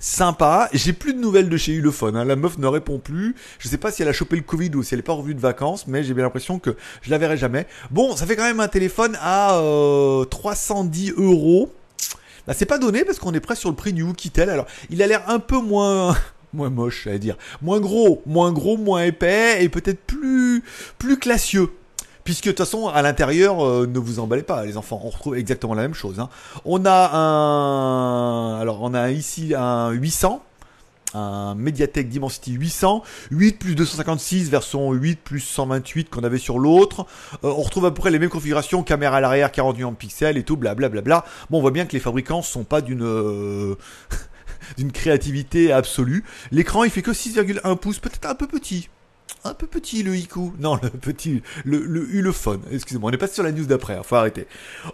sympa. 0.00 0.68
J'ai 0.72 0.92
plus 0.92 1.14
de 1.14 1.20
nouvelles 1.20 1.48
de 1.48 1.56
chez 1.56 1.72
Ulefone. 1.72 2.16
Hein. 2.16 2.24
La 2.24 2.34
meuf 2.34 2.58
ne 2.58 2.66
répond 2.66 2.98
plus. 2.98 3.36
Je 3.60 3.68
sais 3.68 3.78
pas 3.78 3.92
si 3.92 4.02
elle 4.02 4.08
a 4.08 4.12
chopé 4.12 4.34
le 4.34 4.42
Covid 4.42 4.70
ou 4.74 4.82
si 4.82 4.94
elle 4.94 5.00
est 5.00 5.04
pas 5.04 5.12
revenue 5.12 5.34
de 5.34 5.40
vacances, 5.40 5.86
mais 5.86 6.02
j'ai 6.02 6.14
bien 6.14 6.24
l'impression 6.24 6.58
que 6.58 6.74
je 7.02 7.10
la 7.10 7.18
verrai 7.18 7.36
jamais. 7.36 7.66
Bon, 7.92 8.16
ça 8.16 8.26
fait 8.26 8.34
quand 8.34 8.42
même 8.42 8.60
un 8.60 8.68
téléphone 8.68 9.16
à 9.20 9.58
euh, 9.58 10.24
310 10.24 11.12
euros. 11.16 11.72
Bah, 12.46 12.54
c'est 12.56 12.66
pas 12.66 12.78
donné 12.78 13.04
parce 13.04 13.18
qu'on 13.18 13.34
est 13.34 13.40
presque 13.40 13.60
sur 13.60 13.70
le 13.70 13.76
prix 13.76 13.92
du 13.92 14.02
Oukitel. 14.02 14.50
Alors, 14.50 14.66
il 14.88 15.02
a 15.02 15.06
l'air 15.06 15.22
un 15.28 15.38
peu 15.38 15.60
moins 15.60 16.16
moins 16.52 16.70
moche, 16.70 17.02
j'allais 17.04 17.20
dire, 17.20 17.36
moins 17.62 17.78
gros, 17.78 18.22
moins 18.26 18.52
gros, 18.52 18.76
moins 18.76 19.04
épais 19.04 19.62
et 19.62 19.68
peut-être 19.68 20.00
plus 20.00 20.64
plus 20.98 21.18
classieux. 21.18 21.68
Puisque 22.24 22.44
de 22.46 22.50
toute 22.50 22.58
façon, 22.58 22.88
à 22.88 23.02
l'intérieur, 23.02 23.64
euh, 23.66 23.86
ne 23.86 23.98
vous 23.98 24.18
emballez 24.20 24.42
pas, 24.42 24.64
les 24.64 24.76
enfants. 24.76 25.00
On 25.04 25.08
retrouve 25.08 25.36
exactement 25.36 25.74
la 25.74 25.82
même 25.82 25.94
chose. 25.94 26.20
hein. 26.20 26.28
On 26.64 26.84
a 26.84 27.10
un, 27.16 28.60
alors 28.60 28.82
on 28.82 28.94
a 28.94 29.10
ici 29.10 29.54
un 29.56 29.90
800, 29.90 30.42
un 31.14 31.54
Mediatek 31.56 32.08
Dimensity 32.08 32.52
800, 32.52 33.02
8 33.30 33.58
plus 33.58 33.74
256 33.74 34.48
version 34.50 34.92
8 34.92 35.20
plus 35.20 35.40
128 35.40 36.10
qu'on 36.10 36.22
avait 36.22 36.38
sur 36.38 36.58
l'autre. 36.58 37.06
Euh, 37.44 37.48
on 37.48 37.62
retrouve 37.62 37.86
à 37.86 37.90
peu 37.90 38.00
près 38.00 38.10
les 38.10 38.18
mêmes 38.18 38.28
configurations, 38.30 38.82
caméra 38.82 39.16
à 39.16 39.20
l'arrière, 39.20 39.50
40 39.50 39.76
millions 39.76 39.90
de 39.92 39.96
pixels 39.96 40.36
et 40.36 40.44
tout, 40.44 40.56
blablabla. 40.56 41.24
Bon, 41.48 41.58
on 41.58 41.60
voit 41.60 41.70
bien 41.72 41.86
que 41.86 41.92
les 41.92 42.00
fabricants 42.00 42.42
sont 42.42 42.64
pas 42.64 42.80
d'une 42.80 43.02
euh, 43.02 43.74
d'une 44.76 44.92
créativité 44.92 45.72
absolue. 45.72 46.22
L'écran, 46.52 46.84
il 46.84 46.90
fait 46.90 47.02
que 47.02 47.10
6,1 47.10 47.76
pouces, 47.76 47.98
peut-être 47.98 48.26
un 48.28 48.34
peu 48.34 48.46
petit. 48.46 48.88
Un 49.42 49.54
peu 49.54 49.66
petit 49.66 50.02
le 50.02 50.14
Iku. 50.16 50.52
Non, 50.58 50.78
le 50.82 50.90
petit, 50.90 51.42
le, 51.64 51.78
le 51.78 52.06
Ulefone. 52.14 52.60
Excusez-moi, 52.70 53.10
on 53.10 53.14
est 53.14 53.18
passé 53.18 53.34
sur 53.34 53.42
la 53.42 53.52
news 53.52 53.64
d'après, 53.64 53.94
hein, 53.94 54.02
faut 54.02 54.16
arrêter. 54.16 54.46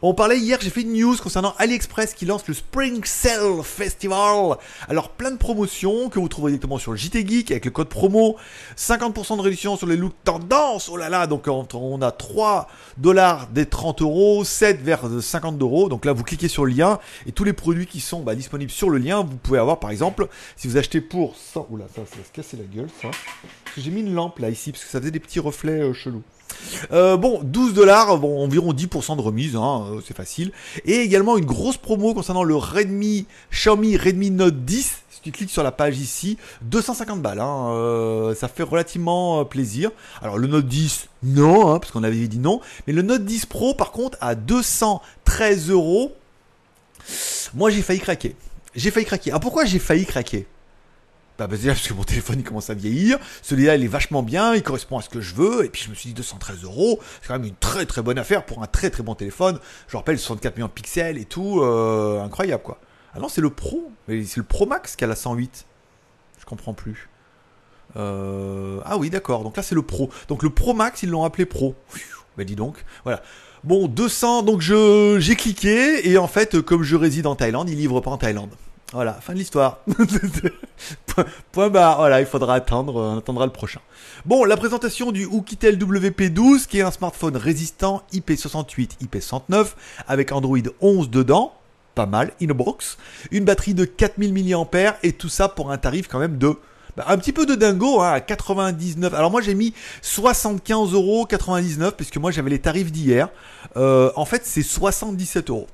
On 0.02 0.14
parlait 0.14 0.38
hier, 0.38 0.58
j'ai 0.60 0.70
fait 0.70 0.82
une 0.82 0.93
news 0.93 1.16
concernant 1.16 1.52
AliExpress 1.58 2.14
qui 2.14 2.26
lance 2.26 2.46
le 2.46 2.54
Spring 2.54 3.04
Sale 3.04 3.62
Festival. 3.64 4.56
Alors, 4.88 5.10
plein 5.10 5.32
de 5.32 5.37
promotions 5.37 6.10
que 6.10 6.20
vous 6.20 6.28
trouverez 6.28 6.52
directement 6.52 6.78
sur 6.78 6.93
le 6.93 6.96
JT 6.96 7.26
Geek 7.26 7.50
avec 7.50 7.64
le 7.64 7.72
code 7.72 7.88
promo. 7.88 8.37
50% 8.76 9.37
de 9.37 9.43
réduction 9.43 9.76
sur 9.76 9.88
les 9.88 9.96
looks 9.96 10.14
tendance. 10.22 10.88
Oh 10.88 10.96
là 10.96 11.08
là, 11.08 11.26
donc 11.26 11.48
on 11.48 12.00
a 12.02 12.10
3 12.12 12.69
dollars 12.98 13.48
des 13.48 13.66
30 13.66 14.02
euros, 14.02 14.44
7 14.44 14.81
vers 14.81 15.00
50 15.20 15.60
euros. 15.60 15.88
Donc 15.88 16.04
là, 16.04 16.12
vous 16.12 16.22
cliquez 16.22 16.46
sur 16.46 16.64
le 16.64 16.72
lien 16.72 17.00
et 17.26 17.32
tous 17.32 17.43
les 17.43 17.52
produits 17.52 17.87
qui 17.87 17.98
sont 17.98 18.20
bah, 18.20 18.37
disponibles 18.37 18.70
sur 18.70 18.90
le 18.90 18.98
lien, 18.98 19.22
vous 19.22 19.37
pouvez 19.37 19.58
avoir 19.58 19.81
par 19.81 19.90
exemple, 19.90 20.28
si 20.56 20.69
vous 20.69 20.76
achetez 20.76 21.00
pour 21.00 21.34
100... 21.34 21.66
Oula, 21.70 21.87
ça, 21.88 22.02
ça 22.06 22.16
va 22.16 22.25
se 22.25 22.31
casser 22.32 22.56
la 22.56 22.64
gueule, 22.64 22.88
ça. 23.02 23.10
J'ai 23.76 23.90
mis 23.90 24.00
une 24.00 24.14
lampe 24.14 24.35
là 24.38 24.50
ici 24.50 24.72
parce 24.72 24.84
que 24.84 24.90
ça 24.90 25.00
faisait 25.00 25.10
des 25.10 25.20
petits 25.20 25.40
reflets 25.40 25.80
euh, 25.80 25.92
chelous. 25.92 26.22
Euh, 26.92 27.16
bon, 27.16 27.40
12 27.42 27.74
dollars, 27.74 28.18
bon, 28.18 28.42
environ 28.42 28.72
10% 28.72 29.16
de 29.16 29.20
remise, 29.20 29.56
hein, 29.56 29.84
euh, 29.90 30.00
c'est 30.06 30.16
facile. 30.16 30.52
Et 30.84 30.96
également 30.96 31.36
une 31.36 31.44
grosse 31.44 31.76
promo 31.76 32.14
concernant 32.14 32.44
le 32.44 32.56
Redmi, 32.56 33.26
Xiaomi 33.50 33.96
Redmi 33.96 34.31
Note 34.31 34.64
10. 34.64 35.02
Si 35.10 35.20
tu 35.22 35.32
cliques 35.32 35.50
sur 35.50 35.62
la 35.62 35.72
page 35.72 35.98
ici, 35.98 36.38
250 36.62 37.20
balles, 37.20 37.40
hein, 37.40 38.32
ça 38.36 38.48
fait 38.48 38.62
relativement 38.62 39.44
plaisir. 39.44 39.90
Alors 40.22 40.38
le 40.38 40.46
Note 40.46 40.66
10, 40.66 41.08
non, 41.24 41.72
hein, 41.72 41.78
parce 41.78 41.90
qu'on 41.90 42.05
avait 42.05 42.28
dit 42.28 42.38
non. 42.38 42.60
Mais 42.86 42.93
le 42.93 43.02
Note 43.02 43.24
10 43.24 43.46
Pro, 43.46 43.74
par 43.74 43.90
contre, 43.90 44.16
à 44.20 44.34
213 44.34 45.70
euros, 45.70 46.12
moi 47.55 47.70
j'ai 47.70 47.82
failli 47.82 48.00
craquer. 48.00 48.36
J'ai 48.74 48.90
failli 48.90 49.06
craquer. 49.06 49.31
Alors 49.31 49.40
pourquoi 49.40 49.64
j'ai 49.64 49.78
failli 49.78 50.06
craquer? 50.06 50.46
Bah, 51.38 51.46
bah, 51.46 51.56
parce 51.66 51.86
que 51.88 51.94
mon 51.94 52.05
téléphone 52.05 52.36
il 52.38 52.44
commence 52.44 52.70
à 52.70 52.74
vieillir, 52.74 53.19
celui-là 53.43 53.76
il 53.76 53.84
est 53.84 53.88
vachement 53.88 54.22
bien, 54.22 54.55
il 54.55 54.62
correspond 54.62 54.98
à 54.98 55.02
ce 55.02 55.08
que 55.08 55.20
je 55.20 55.34
veux, 55.34 55.64
et 55.64 55.69
puis 55.69 55.82
je 55.84 55.90
me 55.90 55.94
suis 55.94 56.08
dit 56.08 56.14
213 56.14 56.62
euros, 56.64 57.00
c'est 57.20 57.28
quand 57.28 57.34
même 57.34 57.44
une 57.44 57.56
très 57.56 57.84
très 57.86 58.02
bonne 58.02 58.19
affaire 58.19 58.44
pour 58.46 58.62
un 58.62 58.66
très 58.66 58.90
très 58.90 59.02
bon 59.02 59.14
téléphone. 59.14 59.58
Je 59.88 59.96
rappelle 59.96 60.19
64 60.19 60.56
millions 60.56 60.66
de 60.69 60.72
pixels 60.72 61.19
et 61.19 61.24
tout, 61.26 61.60
euh, 61.60 62.22
incroyable 62.22 62.62
quoi. 62.62 62.78
Ah 63.14 63.19
non 63.20 63.28
c'est 63.28 63.40
le 63.40 63.50
Pro, 63.50 63.90
c'est 64.08 64.36
le 64.36 64.43
Pro 64.43 64.66
Max 64.66 64.96
qui 64.96 65.05
a 65.05 65.06
la 65.06 65.16
108. 65.16 65.66
Je 66.38 66.44
comprends 66.44 66.74
plus. 66.74 67.08
Euh, 67.96 68.81
Ah 68.84 68.98
oui 68.98 69.10
d'accord, 69.10 69.43
donc 69.43 69.56
là 69.56 69.62
c'est 69.62 69.74
le 69.74 69.82
Pro. 69.82 70.10
Donc 70.28 70.43
le 70.43 70.50
Pro 70.50 70.74
Max 70.74 71.02
ils 71.02 71.10
l'ont 71.10 71.24
appelé 71.24 71.46
Pro. 71.46 71.74
Bah 72.36 72.44
dis 72.44 72.56
donc, 72.56 72.84
voilà. 73.05 73.22
Bon 73.64 73.88
200, 73.88 74.43
donc 74.43 74.60
j'ai 74.60 75.36
cliqué 75.36 76.08
et 76.08 76.19
en 76.19 76.28
fait 76.28 76.60
comme 76.60 76.82
je 76.82 76.96
réside 76.96 77.26
en 77.26 77.34
Thaïlande, 77.34 77.69
il 77.70 77.76
livre 77.76 78.00
pas 78.00 78.10
en 78.10 78.19
Thaïlande. 78.19 78.50
Voilà, 78.93 79.14
fin 79.14 79.32
de 79.32 79.38
l'histoire. 79.38 79.81
Point- 81.52 81.70
barre. 81.70 81.96
Voilà, 81.96 82.20
il 82.20 82.26
faudra 82.26 82.55
attendre, 82.55 82.94
on 82.94 83.19
attendra 83.19 83.44
le 83.44 83.52
prochain. 83.52 83.81
Bon, 84.24 84.44
la 84.44 84.56
présentation 84.56 85.10
du 85.10 85.26
Oukitel 85.26 85.76
WP12, 85.76 86.66
qui 86.66 86.78
est 86.78 86.82
un 86.82 86.93
smartphone 86.93 87.36
résistant 87.36 88.05
IP68, 88.12 88.90
IP69, 89.02 89.69
avec 90.06 90.31
Android 90.31 90.58
11 90.81 91.10
dedans. 91.10 91.52
Pas 91.96 92.06
mal, 92.06 92.32
in 92.40 92.50
a 92.50 92.55
box. 92.55 92.98
Une 93.32 93.44
batterie 93.44 93.74
de 93.74 93.84
4000 93.86 94.32
mAh, 94.32 94.96
et 95.02 95.12
tout 95.14 95.31
ça 95.31 95.48
pour 95.48 95.72
un 95.72 95.78
tarif 95.78 96.06
quand 96.08 96.19
même 96.19 96.38
de 96.38 96.56
bah, 96.96 97.05
un 97.08 97.19
petit 97.19 97.32
peu 97.32 97.44
de 97.44 97.55
dingo, 97.55 98.00
hein, 98.00 98.12
à 98.12 98.20
99. 98.20 99.12
Alors 99.12 99.31
moi 99.31 99.43
j'ai 99.43 99.55
mis 99.55 99.74
75 100.00 100.94
euros 100.94 101.26
99 101.26 101.94
puisque 101.94 102.16
moi 102.16 102.31
j'avais 102.31 102.50
les 102.50 102.58
tarifs 102.58 102.90
d'hier. 102.90 103.28
Euh, 103.76 104.10
en 104.16 104.24
fait 104.24 104.43
c'est 104.44 104.62
77 104.62 105.50
euros. 105.50 105.66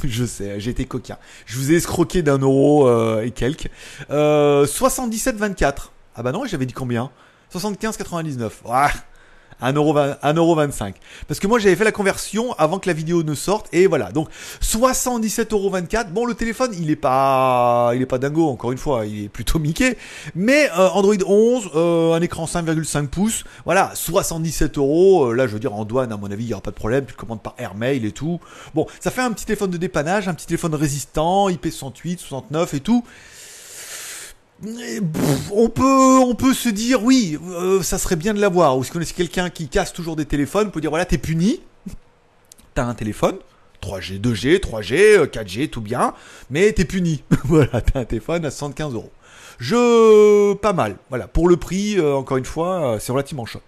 Je 0.04 0.24
sais, 0.24 0.60
j'ai 0.60 0.70
été 0.70 0.84
coquin. 0.84 1.18
Je 1.46 1.56
vous 1.58 1.72
ai 1.72 1.76
escroqué 1.76 2.22
d'un 2.22 2.38
euro 2.38 2.88
euh, 2.88 3.22
et 3.22 3.30
quelques. 3.30 3.68
Euh, 4.10 4.66
77,24. 4.66 5.90
Ah 6.14 6.22
bah 6.22 6.32
non, 6.32 6.44
j'avais 6.46 6.66
dit 6.66 6.74
combien? 6.74 7.10
75,99. 7.52 8.50
Ouah. 8.64 8.90
1,25€. 9.62 10.94
Parce 11.26 11.40
que 11.40 11.46
moi 11.46 11.58
j'avais 11.58 11.76
fait 11.76 11.84
la 11.84 11.92
conversion 11.92 12.52
avant 12.58 12.78
que 12.78 12.88
la 12.88 12.92
vidéo 12.92 13.22
ne 13.22 13.34
sorte 13.34 13.68
et 13.72 13.86
voilà. 13.86 14.12
Donc 14.12 14.28
77,24€. 14.62 16.10
Bon 16.10 16.24
le 16.24 16.34
téléphone 16.34 16.72
il 16.78 16.90
est 16.90 16.96
pas 16.96 17.92
il 17.94 18.02
est 18.02 18.06
pas 18.06 18.18
dingo 18.18 18.48
encore 18.48 18.72
une 18.72 18.78
fois, 18.78 19.06
il 19.06 19.24
est 19.24 19.28
plutôt 19.28 19.58
Mickey. 19.58 19.96
Mais 20.34 20.70
euh, 20.78 20.88
Android 20.90 21.14
11, 21.26 21.70
euh, 21.74 22.14
un 22.14 22.20
écran 22.20 22.44
5,5 22.46 23.08
pouces, 23.08 23.44
voilà, 23.64 23.92
77 23.94 24.78
euros. 24.78 25.26
Euh, 25.26 25.34
là 25.34 25.46
je 25.46 25.52
veux 25.52 25.60
dire 25.60 25.74
en 25.74 25.84
douane 25.84 26.12
à 26.12 26.16
mon 26.16 26.30
avis 26.30 26.44
il 26.44 26.50
y 26.50 26.52
aura 26.52 26.62
pas 26.62 26.70
de 26.70 26.76
problème. 26.76 27.04
Tu 27.04 27.12
le 27.12 27.18
commandes 27.18 27.42
par 27.42 27.54
airmail 27.58 28.06
et 28.06 28.12
tout. 28.12 28.40
Bon 28.74 28.86
ça 29.00 29.10
fait 29.10 29.22
un 29.22 29.32
petit 29.32 29.44
téléphone 29.44 29.70
de 29.70 29.78
dépannage, 29.78 30.28
un 30.28 30.34
petit 30.34 30.46
téléphone 30.46 30.74
résistant, 30.74 31.48
IP68, 31.50 32.18
69 32.18 32.74
et 32.74 32.80
tout 32.80 33.04
on 35.52 35.68
peut, 35.68 36.18
on 36.18 36.34
peut 36.34 36.54
se 36.54 36.68
dire 36.68 37.02
oui, 37.02 37.38
euh, 37.48 37.82
ça 37.82 37.98
serait 37.98 38.16
bien 38.16 38.34
de 38.34 38.40
l'avoir. 38.40 38.76
Ou 38.76 38.84
si 38.84 38.90
connaissez 38.90 39.14
quelqu'un 39.14 39.50
qui 39.50 39.68
casse 39.68 39.92
toujours 39.92 40.16
des 40.16 40.26
téléphones, 40.26 40.68
on 40.68 40.70
peut 40.70 40.80
dire 40.80 40.90
voilà, 40.90 41.04
t'es 41.04 41.18
puni. 41.18 41.60
T'as 42.74 42.84
un 42.84 42.94
téléphone, 42.94 43.36
3G, 43.82 44.20
2G, 44.20 44.60
3G, 44.60 45.26
4G, 45.26 45.68
tout 45.68 45.80
bien, 45.80 46.14
mais 46.50 46.72
t'es 46.72 46.84
puni. 46.84 47.22
voilà, 47.44 47.80
t'as 47.80 48.00
un 48.00 48.04
téléphone 48.04 48.44
à 48.44 48.50
75 48.50 48.94
euros. 48.94 49.12
Je 49.58 50.54
pas 50.54 50.72
mal. 50.72 50.96
Voilà, 51.08 51.26
pour 51.26 51.48
le 51.48 51.56
prix, 51.56 51.98
euh, 51.98 52.14
encore 52.14 52.36
une 52.36 52.44
fois, 52.44 52.94
euh, 52.94 52.98
c'est 53.00 53.10
relativement 53.10 53.44
choc. 53.44 53.62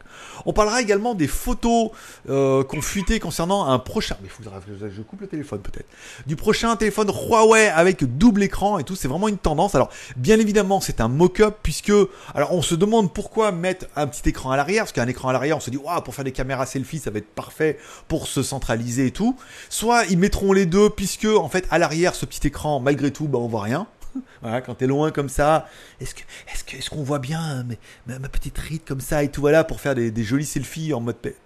On 0.47 0.53
parlera 0.53 0.81
également 0.81 1.15
des 1.15 1.27
photos 1.27 1.91
euh, 2.29 2.63
qu'on 2.63 2.81
fuité 2.81 3.19
concernant 3.19 3.67
un 3.67 3.79
prochain. 3.79 4.17
Mais 4.23 4.29
faudra 4.29 4.61
que 4.61 4.89
je 4.89 5.03
coupe 5.03 5.21
le 5.21 5.27
téléphone 5.27 5.61
peut-être. 5.61 5.89
Du 6.27 6.37
prochain 6.37 6.75
téléphone 6.77 7.11
Huawei 7.11 7.69
avec 7.69 8.05
double 8.17 8.45
écran 8.45 8.79
et 8.79 8.85
tout. 8.85 8.95
C'est 8.95 9.09
vraiment 9.09 9.29
une 9.29 9.39
tendance. 9.39 9.75
Alors, 9.75 9.91
bien 10.17 10.39
évidemment, 10.39 10.81
c'est 10.81 11.01
un 11.01 11.09
mock-up 11.09 11.57
puisque, 11.63 11.93
alors, 12.35 12.55
on 12.55 12.63
se 12.63 12.77
demande 12.77 13.13
pourquoi 13.13 13.51
mettre 13.51 13.87
un 13.97 14.07
petit 14.07 14.29
écran 14.29 14.53
à 14.53 14.57
l'arrière. 14.57 14.85
Parce 14.85 14.93
qu'un 14.93 15.09
écran 15.09 15.29
à 15.29 15.33
l'arrière, 15.33 15.57
on 15.57 15.61
se 15.61 15.71
dit, 15.71 15.77
waouh, 15.77 16.01
pour 16.03 16.15
faire 16.15 16.25
des 16.25 16.33
caméras 16.33 16.67
selfie, 16.67 17.01
ça 17.01 17.11
va 17.11 17.19
être 17.19 17.35
parfait 17.35 17.79
pour 18.07 18.29
se 18.29 18.43
centraliser 18.43 19.07
et 19.07 19.13
tout. 19.13 19.37
Soit 19.69 20.05
ils 20.07 20.19
mettront 20.19 20.53
les 20.53 20.67
deux 20.67 20.89
puisque, 20.89 21.27
en 21.27 21.49
fait, 21.49 21.67
à 21.71 21.79
l'arrière, 21.79 22.15
ce 22.15 22.27
petit 22.27 22.47
écran, 22.47 22.79
malgré 22.79 23.11
tout, 23.11 23.27
bah, 23.27 23.39
on 23.39 23.49
voit 23.49 23.63
rien. 23.63 23.87
voilà, 24.43 24.61
quand 24.61 24.75
t'es 24.75 24.87
loin 24.87 25.11
comme 25.11 25.29
ça, 25.29 25.69
est-ce 26.01 26.15
que, 26.15 26.23
est-ce 26.53 26.65
que, 26.65 26.77
est-ce 26.77 26.91
qu'on 26.91 27.03
voit 27.03 27.19
bien 27.19 27.67
ma, 28.07 28.19
petite 28.29 28.59
ride 28.59 28.83
comme 28.87 29.01
ça 29.01 29.23
et 29.23 29.31
tout 29.31 29.41
voilà 29.41 29.65
pour 29.65 29.81
faire 29.81 29.95
des, 29.95 30.25
jolis 30.25 30.47
selfies 30.47 30.93
en 30.95 31.01
mode 31.01 31.17
paix. 31.17 31.37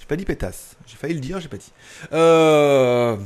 J'ai 0.00 0.06
pas 0.06 0.16
dit 0.16 0.24
pétasse, 0.24 0.76
j'ai 0.86 0.96
failli 0.96 1.14
le 1.14 1.20
dire, 1.20 1.40
j'ai 1.40 1.48
pas 1.48 1.56
dit. 1.56 1.72
Euh, 2.12 3.16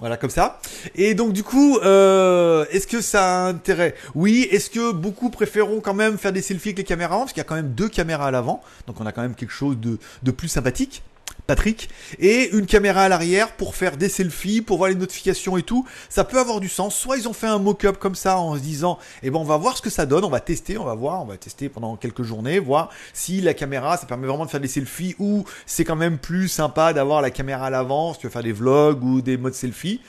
voilà, 0.00 0.16
comme 0.16 0.30
ça. 0.30 0.58
Et 0.94 1.14
donc, 1.14 1.34
du 1.34 1.42
coup, 1.42 1.78
euh, 1.78 2.64
est-ce 2.70 2.86
que 2.86 3.02
ça 3.02 3.44
a 3.44 3.48
intérêt? 3.48 3.94
Oui. 4.14 4.48
Est-ce 4.50 4.70
que 4.70 4.92
beaucoup 4.92 5.28
préféreront 5.28 5.80
quand 5.80 5.92
même 5.92 6.16
faire 6.16 6.32
des 6.32 6.40
selfies 6.40 6.70
avec 6.70 6.78
les 6.78 6.84
caméras? 6.84 7.10
Avant 7.10 7.20
Parce 7.20 7.32
qu'il 7.32 7.40
y 7.40 7.42
a 7.42 7.44
quand 7.44 7.54
même 7.54 7.72
deux 7.72 7.88
caméras 7.88 8.28
à 8.28 8.30
l'avant. 8.30 8.62
Donc, 8.86 8.98
on 8.98 9.06
a 9.06 9.12
quand 9.12 9.20
même 9.20 9.34
quelque 9.34 9.52
chose 9.52 9.78
de, 9.78 9.98
de 10.22 10.30
plus 10.30 10.48
sympathique. 10.48 11.02
Patrick, 11.50 11.90
et 12.20 12.48
une 12.52 12.64
caméra 12.64 13.02
à 13.02 13.08
l'arrière 13.08 13.50
pour 13.50 13.74
faire 13.74 13.96
des 13.96 14.08
selfies, 14.08 14.62
pour 14.62 14.78
voir 14.78 14.88
les 14.88 14.94
notifications 14.94 15.56
et 15.56 15.64
tout. 15.64 15.84
Ça 16.08 16.22
peut 16.22 16.38
avoir 16.38 16.60
du 16.60 16.68
sens. 16.68 16.94
Soit 16.94 17.16
ils 17.16 17.26
ont 17.26 17.32
fait 17.32 17.48
un 17.48 17.58
mock-up 17.58 17.98
comme 17.98 18.14
ça 18.14 18.38
en 18.38 18.54
se 18.54 18.60
disant, 18.60 19.00
eh 19.24 19.30
ben 19.30 19.40
on 19.40 19.42
va 19.42 19.56
voir 19.56 19.76
ce 19.76 19.82
que 19.82 19.90
ça 19.90 20.06
donne, 20.06 20.22
on 20.22 20.30
va 20.30 20.38
tester, 20.38 20.78
on 20.78 20.84
va 20.84 20.94
voir, 20.94 21.22
on 21.22 21.24
va 21.24 21.36
tester 21.36 21.68
pendant 21.68 21.96
quelques 21.96 22.22
journées, 22.22 22.60
voir 22.60 22.90
si 23.12 23.40
la 23.40 23.52
caméra, 23.52 23.96
ça 23.96 24.06
permet 24.06 24.28
vraiment 24.28 24.44
de 24.44 24.50
faire 24.50 24.60
des 24.60 24.68
selfies 24.68 25.16
ou 25.18 25.44
c'est 25.66 25.84
quand 25.84 25.96
même 25.96 26.18
plus 26.18 26.46
sympa 26.46 26.92
d'avoir 26.92 27.20
la 27.20 27.32
caméra 27.32 27.66
à 27.66 27.70
l'avant, 27.70 28.14
si 28.14 28.20
tu 28.20 28.28
veux 28.28 28.32
faire 28.32 28.44
des 28.44 28.52
vlogs 28.52 29.02
ou 29.02 29.20
des 29.20 29.36
modes 29.36 29.54
selfie. 29.54 30.00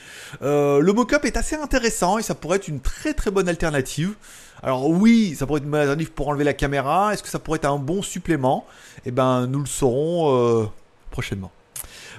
Euh, 0.44 0.80
le 0.80 0.94
mock-up 0.94 1.26
est 1.26 1.38
assez 1.38 1.56
intéressant 1.56 2.20
et 2.20 2.22
ça 2.22 2.36
pourrait 2.36 2.58
être 2.58 2.68
une 2.68 2.82
très 2.82 3.16
très 3.16 3.32
bonne 3.32 3.50
alternative. 3.50 4.14
Alors 4.62 4.88
oui, 4.88 5.36
ça 5.36 5.48
pourrait 5.48 5.58
être 5.58 5.66
une 5.66 5.72
bonne 5.72 5.82
alternative 5.82 6.12
pour 6.12 6.28
enlever 6.28 6.44
la 6.44 6.54
caméra. 6.54 7.14
Est-ce 7.14 7.24
que 7.24 7.30
ça 7.30 7.40
pourrait 7.40 7.56
être 7.58 7.66
un 7.66 7.80
bon 7.80 8.04
supplément? 8.04 8.68
Eh 9.08 9.12
ben, 9.12 9.48
nous 9.48 9.60
le 9.60 9.66
saurons 9.66 10.62
euh, 10.62 10.66
prochainement. 11.12 11.52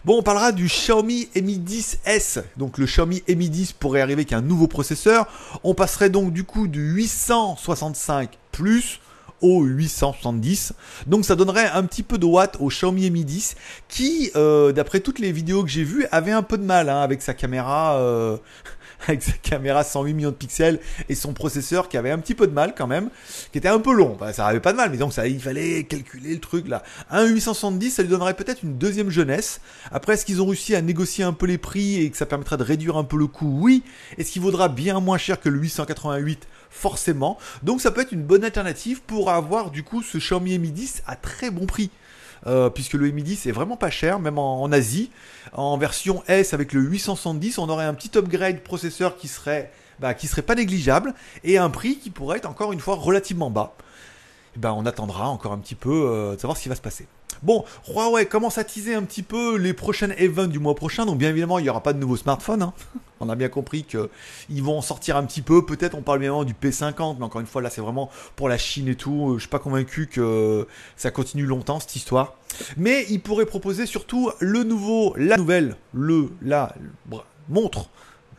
Bon, 0.04 0.18
on 0.18 0.22
parlera 0.22 0.52
du 0.52 0.66
Xiaomi 0.66 1.28
Mi 1.37 1.58
10S. 1.58 2.42
Donc 2.56 2.78
le 2.78 2.87
Xiaomi 2.87 3.22
Mi 3.28 3.49
10 3.49 3.72
pourrait 3.72 4.00
arriver 4.00 4.22
avec 4.22 4.32
un 4.32 4.40
nouveau 4.40 4.66
processeur. 4.66 5.26
On 5.62 5.75
passerait 5.75 6.11
donc 6.11 6.32
du 6.32 6.44
coup 6.44 6.66
du 6.66 6.80
865 6.94 8.30
plus 8.50 9.00
au 9.42 9.62
870. 9.62 10.72
Donc 11.06 11.25
ça 11.25 11.37
donnerait 11.37 11.68
un 11.68 11.84
petit 11.84 12.02
peu 12.02 12.18
de 12.18 12.26
watts 12.26 12.56
au 12.61 12.68
Xiaomi 12.68 13.11
Mi 13.11 13.25
10 13.25 13.56
qui, 13.88 14.30
euh, 14.34 14.72
d'après 14.72 15.00
toutes 15.00 15.18
les 15.18 15.32
vidéos 15.32 15.62
que 15.62 15.70
j'ai 15.70 15.84
vues, 15.84 16.06
avait 16.11 16.32
un 16.32 16.42
peu 16.42 16.58
de 16.58 16.64
mal 16.64 16.88
hein, 16.88 17.00
avec 17.00 17.22
sa 17.22 17.34
caméra. 17.34 17.96
Euh, 17.96 18.38
avec 19.09 19.23
sa 19.23 19.32
caméra 19.32 19.85
108 19.85 20.14
millions 20.14 20.30
de 20.30 20.35
pixels 20.35 20.80
et 21.09 21.14
son 21.14 21.32
processeur 21.32 21.88
qui 21.88 21.97
avait 21.97 22.11
un 22.11 22.18
petit 22.18 22.35
peu 22.35 22.47
de 22.47 22.52
mal 22.52 22.75
quand 22.76 22.87
même, 22.87 23.11
qui 23.50 23.59
était 23.59 23.68
un 23.68 23.78
peu 23.78 23.92
long. 23.92 24.16
ça 24.32 24.47
avait 24.47 24.61
pas 24.61 24.73
de 24.73 24.76
mal, 24.76 24.90
mais 24.90 24.97
donc 24.97 25.12
ça, 25.12 25.26
il 25.26 25.40
fallait 25.40 25.85
calculer 25.85 26.35
le 26.35 26.40
truc 26.40 26.68
là. 26.68 26.82
Un 27.11 27.26
870, 27.26 27.90
ça 27.90 28.02
lui 28.02 28.09
donnerait 28.09 28.35
peut-être 28.35 28.62
une 28.62 28.78
deuxième 28.78 29.11
jeunesse. 29.11 29.61
Après, 29.90 30.14
est-ce 30.14 30.25
qu'ils 30.25 30.40
ont 30.40 30.47
réussi 30.47 30.75
à 30.75 30.82
négocier 30.82 31.25
un 31.25 31.32
peu 31.32 31.47
les 31.47 31.59
prix 31.59 32.02
et 32.02 32.11
que 32.11 32.16
ça 32.16 32.26
permettra 32.26 32.56
de 32.56 32.64
réduire 32.64 32.97
un 32.97 33.04
peu 33.04 33.16
le 33.16 33.26
coût? 33.26 33.59
Oui. 33.61 33.82
Est-ce 34.18 34.30
qu'il 34.32 34.42
vaudra 34.42 34.68
bien 34.68 35.00
moins 35.00 35.18
cher 35.18 35.40
que 35.40 35.49
le 35.49 35.59
888 35.59 36.47
Forcément. 36.71 37.38
Donc 37.62 37.82
ça 37.82 37.90
peut 37.90 38.00
être 38.00 38.12
une 38.12 38.23
bonne 38.23 38.44
alternative 38.44 39.02
pour 39.02 39.30
avoir 39.30 39.71
du 39.71 39.82
coup 39.82 40.02
ce 40.02 40.16
Xiaomi 40.16 40.59
Mi 40.59 40.71
10 40.71 41.02
à 41.06 41.16
très 41.16 41.50
bon 41.50 41.66
prix. 41.66 41.90
Euh, 42.46 42.70
puisque 42.70 42.94
le 42.94 43.11
Mi 43.11 43.22
10 43.22 43.46
est 43.46 43.52
vraiment 43.52 43.76
pas 43.76 43.90
cher, 43.90 44.18
même 44.18 44.38
en, 44.38 44.70
Asie. 44.72 45.11
En 45.52 45.76
version 45.76 46.22
S 46.26 46.54
avec 46.54 46.72
le 46.72 46.80
870, 46.80 47.58
on 47.58 47.68
aurait 47.68 47.84
un 47.84 47.94
petit 47.94 48.16
upgrade 48.16 48.61
processeur 48.61 49.16
qui 49.16 49.28
serait, 49.28 49.70
bah, 50.00 50.14
qui 50.14 50.26
serait 50.26 50.42
pas 50.42 50.54
négligeable 50.54 51.14
et 51.44 51.58
un 51.58 51.70
prix 51.70 51.99
qui 51.99 52.11
pourrait 52.11 52.38
être 52.38 52.49
encore 52.49 52.72
une 52.72 52.80
fois 52.80 52.96
relativement 52.96 53.50
bas. 53.50 53.75
Ben, 54.56 54.72
on 54.72 54.84
attendra 54.87 55.28
encore 55.28 55.52
un 55.52 55.58
petit 55.58 55.75
peu 55.75 56.08
euh, 56.11 56.34
de 56.34 56.40
savoir 56.40 56.56
ce 56.56 56.64
qui 56.64 56.68
va 56.68 56.75
se 56.75 56.80
passer. 56.80 57.06
Bon, 57.42 57.64
Huawei 57.88 58.26
commence 58.26 58.58
à 58.58 58.64
teaser 58.64 58.94
un 58.94 59.02
petit 59.02 59.25
peu 59.25 59.56
les 59.56 59.72
prochaines 59.72 60.14
events 60.18 60.46
du 60.46 60.61
mois 60.61 60.76
prochain. 60.76 61.06
Donc 61.06 61.18
bien 61.18 61.30
évidemment, 61.30 61.58
il 61.58 61.62
n'y 61.62 61.68
aura 61.68 61.82
pas 61.82 61.92
de 61.92 61.99
nouveaux 61.99 62.16
smartphones. 62.16 62.62
Hein. 62.62 62.72
On 63.18 63.28
a 63.28 63.34
bien 63.34 63.49
compris 63.49 63.84
qu'ils 63.84 64.62
vont 64.62 64.78
en 64.78 64.82
sortir 64.82 65.16
un 65.16 65.25
petit 65.25 65.42
peu. 65.42 65.66
Peut-être 65.66 65.96
on 65.96 66.02
parle 66.02 66.20
bien 66.20 66.28
évidemment 66.28 66.44
du 66.44 66.54
P50, 66.54 67.16
mais 67.18 67.25
encore 67.25 67.40
une 67.40 67.46
fois, 67.46 67.61
là 67.61 67.70
c'est 67.70 67.80
vraiment 67.80 68.11
pour 68.37 68.49
la 68.49 68.58
Chine 68.58 68.88
et 68.88 68.94
tout. 68.94 69.34
Je 69.37 69.40
suis 69.40 69.49
pas 69.49 69.58
convaincu 69.58 70.06
que 70.06 70.68
ça 70.96 71.11
continue 71.11 71.46
longtemps 71.46 71.80
cette 71.80 71.96
histoire. 71.96 72.34
Mais 72.76 73.06
ils 73.11 73.20
pourraient 73.20 73.46
proposer 73.46 73.87
surtout 73.87 74.30
le 74.38 74.62
nouveau, 74.62 75.14
la 75.16 75.37
nouvelle, 75.37 75.76
le, 75.92 76.30
la, 76.42 76.75
montre, 77.49 77.88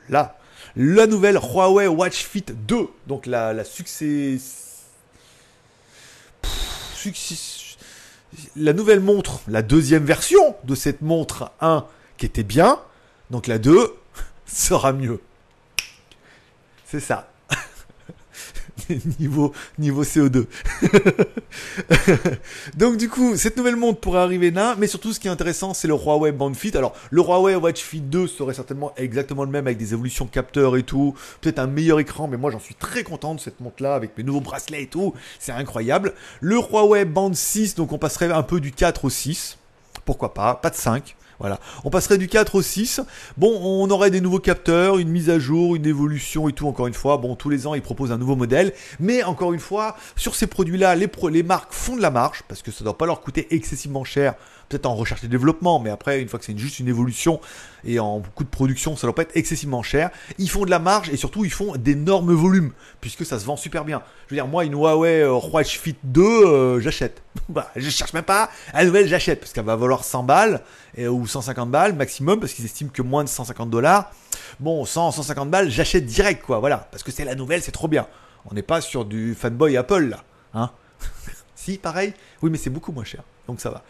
la, 0.07 0.38
la 0.75 1.07
nouvelle 1.07 1.38
Huawei 1.38 1.88
Watch 1.88 2.24
Fit 2.24 2.45
2. 2.48 2.88
Donc 3.07 3.25
la, 3.25 3.53
la 3.53 3.65
succès, 3.65 4.38
succès 6.93 7.36
la 8.55 8.73
nouvelle 8.73 8.99
montre, 8.99 9.41
la 9.47 9.61
deuxième 9.61 10.05
version 10.05 10.55
de 10.63 10.75
cette 10.75 11.01
montre 11.01 11.51
1 11.61 11.85
qui 12.17 12.25
était 12.25 12.43
bien, 12.43 12.79
donc 13.29 13.47
la 13.47 13.57
2 13.57 13.93
sera 14.45 14.93
mieux. 14.93 15.19
C'est 16.85 16.99
ça. 16.99 17.32
niveau, 19.19 19.53
niveau 19.77 20.03
CO2. 20.03 20.45
Donc 22.77 22.97
du 22.97 23.09
coup, 23.09 23.35
cette 23.37 23.57
nouvelle 23.57 23.75
montre 23.75 23.99
pourrait 23.99 24.21
arriver 24.21 24.51
là, 24.51 24.75
mais 24.77 24.87
surtout 24.87 25.13
ce 25.13 25.19
qui 25.19 25.27
est 25.27 25.31
intéressant, 25.31 25.73
c'est 25.73 25.87
le 25.87 25.95
Huawei 25.95 26.31
Band 26.31 26.53
Fit. 26.53 26.75
Alors, 26.77 26.93
le 27.11 27.21
Huawei 27.21 27.55
Watch 27.55 27.81
Fit 27.81 28.01
2 28.01 28.27
serait 28.27 28.53
certainement 28.53 28.93
exactement 28.97 29.43
le 29.43 29.51
même 29.51 29.67
avec 29.67 29.77
des 29.77 29.93
évolutions 29.93 30.27
capteurs 30.27 30.77
et 30.77 30.83
tout, 30.83 31.15
peut-être 31.41 31.59
un 31.59 31.67
meilleur 31.67 31.99
écran, 31.99 32.27
mais 32.27 32.37
moi 32.37 32.51
j'en 32.51 32.59
suis 32.59 32.75
très 32.75 33.03
content 33.03 33.35
de 33.35 33.39
cette 33.39 33.59
montre 33.59 33.81
là 33.81 33.95
avec 33.95 34.17
mes 34.17 34.23
nouveaux 34.23 34.41
bracelets 34.41 34.83
et 34.83 34.87
tout, 34.87 35.13
c'est 35.39 35.51
incroyable. 35.51 36.13
Le 36.41 36.57
Huawei 36.57 37.05
Band 37.05 37.33
6, 37.33 37.75
donc 37.75 37.91
on 37.91 37.97
passerait 37.97 38.31
un 38.31 38.43
peu 38.43 38.59
du 38.59 38.71
4 38.71 39.05
au 39.05 39.09
6. 39.09 39.57
Pourquoi 40.05 40.33
pas, 40.33 40.55
pas 40.55 40.69
de 40.69 40.75
5. 40.75 41.15
Voilà. 41.39 41.59
On 41.83 41.89
passerait 41.89 42.17
du 42.17 42.27
4 42.27 42.55
au 42.55 42.61
6. 42.61 43.01
Bon, 43.37 43.59
on 43.61 43.89
aurait 43.89 44.11
des 44.11 44.21
nouveaux 44.21 44.39
capteurs, 44.39 44.97
une 44.97 45.09
mise 45.09 45.29
à 45.29 45.39
jour, 45.39 45.75
une 45.75 45.85
évolution 45.85 46.49
et 46.49 46.53
tout, 46.53 46.67
encore 46.67 46.87
une 46.87 46.93
fois. 46.93 47.17
Bon, 47.17 47.35
tous 47.35 47.49
les 47.49 47.67
ans, 47.67 47.73
ils 47.73 47.81
proposent 47.81 48.11
un 48.11 48.17
nouveau 48.17 48.35
modèle. 48.35 48.73
Mais 48.99 49.23
encore 49.23 49.53
une 49.53 49.59
fois, 49.59 49.95
sur 50.15 50.35
ces 50.35 50.47
produits-là, 50.47 50.95
les, 50.95 51.09
les 51.31 51.43
marques 51.43 51.73
font 51.73 51.95
de 51.95 52.01
la 52.01 52.11
marge, 52.11 52.43
parce 52.47 52.61
que 52.61 52.71
ça 52.71 52.81
ne 52.81 52.85
doit 52.85 52.97
pas 52.97 53.05
leur 53.05 53.21
coûter 53.21 53.53
excessivement 53.53 54.03
cher 54.03 54.35
peut-être 54.73 54.85
en 54.85 54.95
recherche 54.95 55.23
et 55.23 55.27
développement, 55.27 55.79
mais 55.79 55.89
après, 55.89 56.21
une 56.21 56.27
fois 56.27 56.39
que 56.39 56.45
c'est 56.45 56.57
juste 56.57 56.79
une 56.79 56.87
évolution 56.87 57.39
et 57.85 57.99
en 57.99 58.21
coût 58.33 58.43
de 58.43 58.49
production, 58.49 58.95
ça 58.95 59.07
doit 59.07 59.15
pas 59.15 59.23
être 59.23 59.35
excessivement 59.35 59.83
cher. 59.83 60.09
Ils 60.37 60.49
font 60.49 60.65
de 60.65 60.69
la 60.69 60.79
marge 60.79 61.09
et 61.09 61.17
surtout, 61.17 61.45
ils 61.45 61.51
font 61.51 61.75
d'énormes 61.75 62.33
volumes, 62.33 62.71
puisque 63.01 63.25
ça 63.25 63.39
se 63.39 63.45
vend 63.45 63.57
super 63.57 63.85
bien. 63.85 64.01
Je 64.27 64.35
veux 64.35 64.37
dire, 64.37 64.47
moi, 64.47 64.65
une 64.65 64.73
Huawei 64.73 65.21
euh, 65.21 65.39
Watch 65.51 65.79
Fit 65.79 65.95
2, 66.03 66.21
euh, 66.23 66.79
j'achète. 66.79 67.21
bah, 67.49 67.71
je 67.75 67.89
cherche 67.89 68.13
même 68.13 68.23
pas. 68.23 68.49
À 68.73 68.85
nouvelle, 68.85 69.07
j'achète, 69.07 69.39
parce 69.39 69.53
qu'elle 69.53 69.65
va 69.65 69.75
valoir 69.75 70.03
100 70.03 70.23
balles 70.23 70.61
150 71.27 71.70
balles 71.70 71.94
maximum, 71.94 72.39
parce 72.39 72.53
qu'ils 72.53 72.65
estiment 72.65 72.89
que 72.92 73.01
moins 73.01 73.24
de 73.24 73.30
150 73.30 73.70
dollars. 73.70 74.12
Bon, 74.60 74.86
100, 74.86 75.12
150 75.12 75.50
balles, 75.50 75.70
j'achète 75.70 76.06
direct, 76.06 76.44
quoi, 76.46 76.60
voilà. 76.60 76.88
Parce 76.92 77.03
que 77.03 77.12
c'est 77.12 77.25
la 77.25 77.36
nouvelle, 77.36 77.62
c'est 77.62 77.72
trop 77.72 77.88
bien. 77.88 78.08
On 78.50 78.53
n'est 78.53 78.62
pas 78.62 78.82
sur 78.82 79.06
du 79.06 79.36
fanboy 79.36 79.77
Apple, 79.77 80.10
là. 80.10 80.24
Hein 80.53 80.72
si, 81.56 81.77
pareil 81.77 82.13
Oui, 82.42 82.50
mais 82.50 82.58
c'est 82.58 82.70
beaucoup 82.70 82.92
moins 82.92 83.06
cher. 83.06 83.24
Donc 83.48 83.60
ça 83.60 83.70
va. 83.70 83.84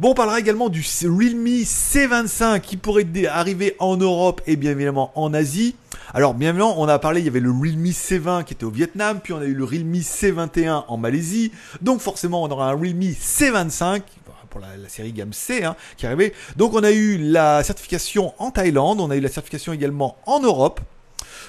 Bon, 0.00 0.10
on 0.10 0.14
parlera 0.14 0.40
également 0.40 0.70
du 0.70 0.84
Realme 1.02 1.46
C25 1.46 2.60
qui 2.60 2.76
pourrait 2.76 3.06
arriver 3.28 3.76
en 3.78 3.96
Europe 3.96 4.42
et 4.44 4.56
bien 4.56 4.72
évidemment 4.72 5.12
en 5.14 5.32
Asie. 5.32 5.76
Alors, 6.12 6.34
bien 6.34 6.48
évidemment, 6.48 6.80
on 6.80 6.88
a 6.88 6.98
parlé, 6.98 7.20
il 7.20 7.26
y 7.26 7.28
avait 7.28 7.38
le 7.38 7.52
Realme 7.52 7.86
C20 7.86 8.42
qui 8.42 8.54
était 8.54 8.64
au 8.64 8.70
Vietnam, 8.70 9.20
puis 9.22 9.32
on 9.32 9.38
a 9.38 9.44
eu 9.44 9.54
le 9.54 9.64
Realme 9.64 9.94
C21 9.94 10.84
en 10.88 10.96
Malaisie. 10.96 11.52
Donc, 11.80 12.00
forcément, 12.00 12.42
on 12.42 12.50
aura 12.50 12.70
un 12.70 12.74
Realme 12.74 13.02
C25 13.02 14.02
pour 14.54 14.60
la, 14.60 14.88
série 14.88 15.12
gamme 15.12 15.32
C 15.32 15.64
hein, 15.64 15.74
qui 15.96 16.06
est 16.06 16.08
arrivée. 16.08 16.32
Donc, 16.54 16.74
on 16.74 16.84
a 16.84 16.92
eu 16.92 17.18
la 17.18 17.64
certification 17.64 18.32
en 18.38 18.52
Thaïlande, 18.52 19.00
on 19.00 19.10
a 19.10 19.16
eu 19.16 19.20
la 19.20 19.28
certification 19.28 19.72
également 19.72 20.16
en 20.26 20.38
Europe. 20.38 20.80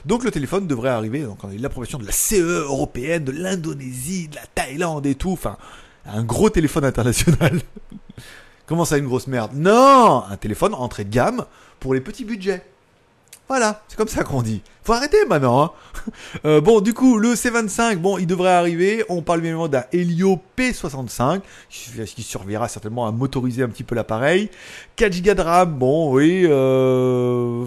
Donc 0.04 0.24
le 0.24 0.32
téléphone 0.32 0.68
devrait 0.68 0.90
arriver, 0.90 1.22
donc 1.22 1.44
on 1.44 1.50
a 1.50 1.54
eu 1.54 1.58
l'approbation 1.58 1.98
de 1.98 2.06
la 2.06 2.12
CE 2.12 2.36
européenne, 2.36 3.24
de 3.24 3.32
l'Indonésie, 3.32 4.28
de 4.28 4.36
la 4.36 4.46
Thaïlande 4.54 5.06
et 5.06 5.16
tout, 5.16 5.32
enfin 5.32 5.58
un 6.06 6.24
gros 6.24 6.50
téléphone 6.50 6.86
international. 6.86 7.62
Comment 8.66 8.86
ça, 8.86 8.98
une 8.98 9.06
grosse 9.06 9.28
merde? 9.28 9.52
Non 9.56 10.24
Un 10.30 10.38
téléphone 10.38 10.74
entrée 10.74 11.06
de 11.06 11.12
gamme 11.12 11.46
pour 11.80 11.94
les 11.94 12.02
petits 12.02 12.26
budgets. 12.26 12.64
Voilà, 13.48 13.84
c'est 13.88 13.96
comme 13.96 14.08
ça 14.08 14.24
qu'on 14.24 14.42
dit. 14.42 14.62
Faut 14.84 14.94
arrêter 14.94 15.26
maintenant. 15.26 15.64
Hein. 15.64 15.72
Euh, 16.46 16.62
bon, 16.62 16.82
du 16.82 16.94
coup, 16.94 17.18
le 17.18 17.34
C25, 17.34 17.96
bon, 17.96 18.20
il 18.20 18.28
devrait 18.28 18.52
arriver. 18.52 19.04
On 19.10 19.24
parle 19.24 19.42
bien 19.42 19.68
d'un 19.68 19.86
Helio 19.92 20.40
P65, 20.56 21.42
qui 21.70 22.22
servira 22.22 22.68
certainement 22.68 23.08
à 23.08 23.12
motoriser 23.12 23.64
un 23.64 23.70
petit 23.70 23.84
peu 23.84 23.96
l'appareil. 23.96 24.52
4 24.98 25.24
Go 25.24 25.34
de 25.34 25.42
RAM, 25.42 25.74
bon, 25.74 26.14
oui. 26.14 26.46
Euh... 26.46 27.66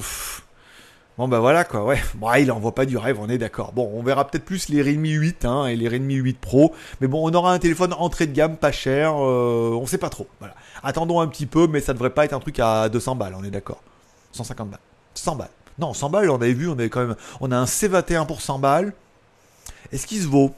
Bon 1.19 1.27
bah 1.27 1.41
voilà 1.41 1.65
quoi, 1.65 1.83
ouais. 1.85 2.01
Bon, 2.15 2.33
il 2.35 2.53
envoie 2.53 2.77
pas 2.77 2.87
du 2.87 2.97
rêve, 2.97 3.19
on 3.21 3.29
est 3.29 3.39
d'accord. 3.39 3.73
Bon, 3.73 3.91
on 3.93 4.05
verra 4.05 4.25
peut-être 4.29 4.45
plus 4.45 4.69
les 4.69 4.83
Redmi 4.83 5.11
8 5.11 5.45
hein, 5.45 5.67
et 5.67 5.75
les 5.75 5.89
Redmi 5.89 6.15
8 6.15 6.39
Pro. 6.39 6.73
Mais 7.01 7.09
bon, 7.09 7.29
on 7.29 7.35
aura 7.35 7.53
un 7.53 7.59
téléphone 7.59 7.93
entrée 7.93 8.29
de 8.29 8.33
gamme, 8.33 8.57
pas 8.57 8.71
cher. 8.71 9.15
Euh, 9.19 9.71
on 9.73 9.85
sait 9.87 9.99
pas 9.99 10.11
trop. 10.11 10.29
Voilà. 10.39 10.55
Attendons 10.85 11.19
un 11.19 11.27
petit 11.27 11.47
peu, 11.47 11.67
mais 11.67 11.81
ça 11.81 11.93
devrait 11.93 12.11
pas 12.11 12.25
être 12.25 12.35
un 12.35 12.39
truc 12.39 12.61
à 12.61 12.89
200 12.89 13.17
balles, 13.17 13.35
on 13.37 13.43
est 13.43 13.51
d'accord. 13.51 13.83
150 14.31 14.71
balles. 14.71 14.81
100 15.15 15.35
balles. 15.35 15.49
Non, 15.79 15.95
100 15.95 16.11
balles, 16.11 16.31
on 16.31 16.37
avait 16.37 16.53
vu, 16.53 16.69
on 16.69 16.73
avait 16.73 16.89
quand 16.89 17.07
même. 17.07 17.17
On 17.41 17.53
a 17.53 17.57
un 17.57 17.65
C21 17.65 18.27
pour 18.27 18.41
100 18.41 18.59
balles. 18.59 18.93
Est-ce 19.93 20.07
qu'il 20.07 20.21
se 20.21 20.27
vaut? 20.27 20.53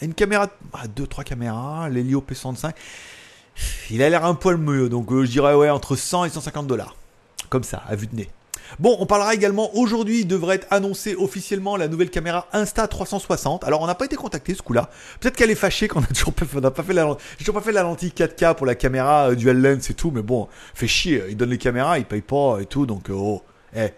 Une 0.00 0.14
caméra. 0.14 0.48
Ah, 0.72 0.86
deux, 0.88 1.06
trois 1.06 1.24
caméras. 1.24 1.88
L'Helio 1.88 2.24
P65. 2.26 2.72
Il 3.90 4.02
a 4.02 4.10
l'air 4.10 4.24
un 4.24 4.34
poil 4.34 4.56
mieux, 4.58 4.88
donc 4.88 5.10
euh, 5.12 5.24
je 5.24 5.30
dirais 5.30 5.54
ouais, 5.54 5.70
entre 5.70 5.96
100 5.96 6.26
et 6.26 6.30
150 6.30 6.66
dollars. 6.66 6.94
Comme 7.48 7.64
ça, 7.64 7.82
à 7.88 7.94
vue 7.96 8.06
de 8.06 8.16
nez. 8.16 8.28
Bon, 8.80 8.96
on 8.98 9.06
parlera 9.06 9.32
également 9.32 9.74
aujourd'hui, 9.76 10.24
devrait 10.24 10.56
être 10.56 10.66
annoncé 10.70 11.14
officiellement 11.14 11.76
la 11.76 11.88
nouvelle 11.88 12.10
caméra 12.10 12.48
Insta360. 12.52 13.64
Alors, 13.64 13.80
on 13.80 13.86
n'a 13.86 13.94
pas 13.94 14.06
été 14.06 14.16
contacté 14.16 14.54
ce 14.54 14.62
coup-là. 14.62 14.90
Peut-être 15.20 15.36
qu'elle 15.36 15.50
est 15.50 15.54
fâchée 15.54 15.88
qu'on 15.88 16.02
a 16.02 16.06
toujours 16.14 16.32
pas 16.32 16.44
fait, 16.44 16.92
la, 16.92 17.16
toujours 17.38 17.54
pas 17.54 17.60
fait 17.60 17.72
la 17.72 17.82
lentille 17.82 18.12
4K 18.14 18.54
pour 18.54 18.66
la 18.66 18.74
caméra 18.74 19.30
euh, 19.30 19.34
dual 19.34 19.62
lens 19.62 19.88
et 19.88 19.94
tout, 19.94 20.10
mais 20.10 20.22
bon, 20.22 20.48
fait 20.74 20.88
chier. 20.88 21.22
Ils 21.28 21.36
donnent 21.36 21.50
les 21.50 21.58
caméras, 21.58 21.98
ils 21.98 22.04
payent 22.04 22.20
pas 22.20 22.58
et 22.60 22.66
tout, 22.66 22.86
donc 22.86 23.08
euh, 23.08 23.14
oh, 23.14 23.42
eh, 23.74 23.92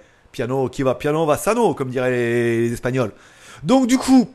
qui 0.70 0.82
va, 0.82 0.94
piano 0.94 1.26
va 1.26 1.36
sano, 1.36 1.74
comme 1.74 1.90
diraient 1.90 2.10
les 2.10 2.72
Espagnols. 2.72 3.12
Donc 3.62 3.86
du 3.86 3.98
coup, 3.98 4.28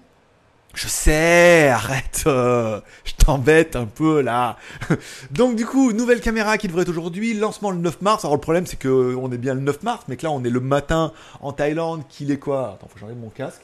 je 0.74 0.88
sais, 0.88 1.70
arrête, 1.70 2.24
euh, 2.26 2.82
je 3.06 3.14
t'embête 3.14 3.76
un 3.76 3.86
peu 3.86 4.22
là. 4.22 4.58
Donc 5.32 5.56
du 5.56 5.66
coup, 5.66 5.94
nouvelle 5.94 6.20
caméra 6.20 6.58
qui 6.58 6.68
devrait 6.68 6.82
être 6.82 6.90
aujourd'hui, 6.90 7.34
lancement 7.34 7.72
le 7.72 7.78
9 7.78 8.02
mars. 8.02 8.26
Alors 8.26 8.36
le 8.36 8.42
problème 8.42 8.66
c'est 8.66 8.78
que 8.78 9.16
on 9.16 9.32
est 9.32 9.38
bien 9.38 9.54
le 9.54 9.62
9 9.62 9.84
mars, 9.84 10.04
mais 10.08 10.18
que 10.18 10.24
là 10.24 10.32
on 10.32 10.44
est 10.44 10.50
le 10.50 10.60
matin 10.60 11.14
en 11.42 11.54
Thaïlande, 11.54 12.04
qu'il 12.10 12.32
est 12.32 12.40
quoi? 12.40 12.74
Attends, 12.74 12.88
faut 12.88 12.96
que 12.96 13.00
j'enlève 13.00 13.18
mon 13.18 13.30
casque. 13.30 13.62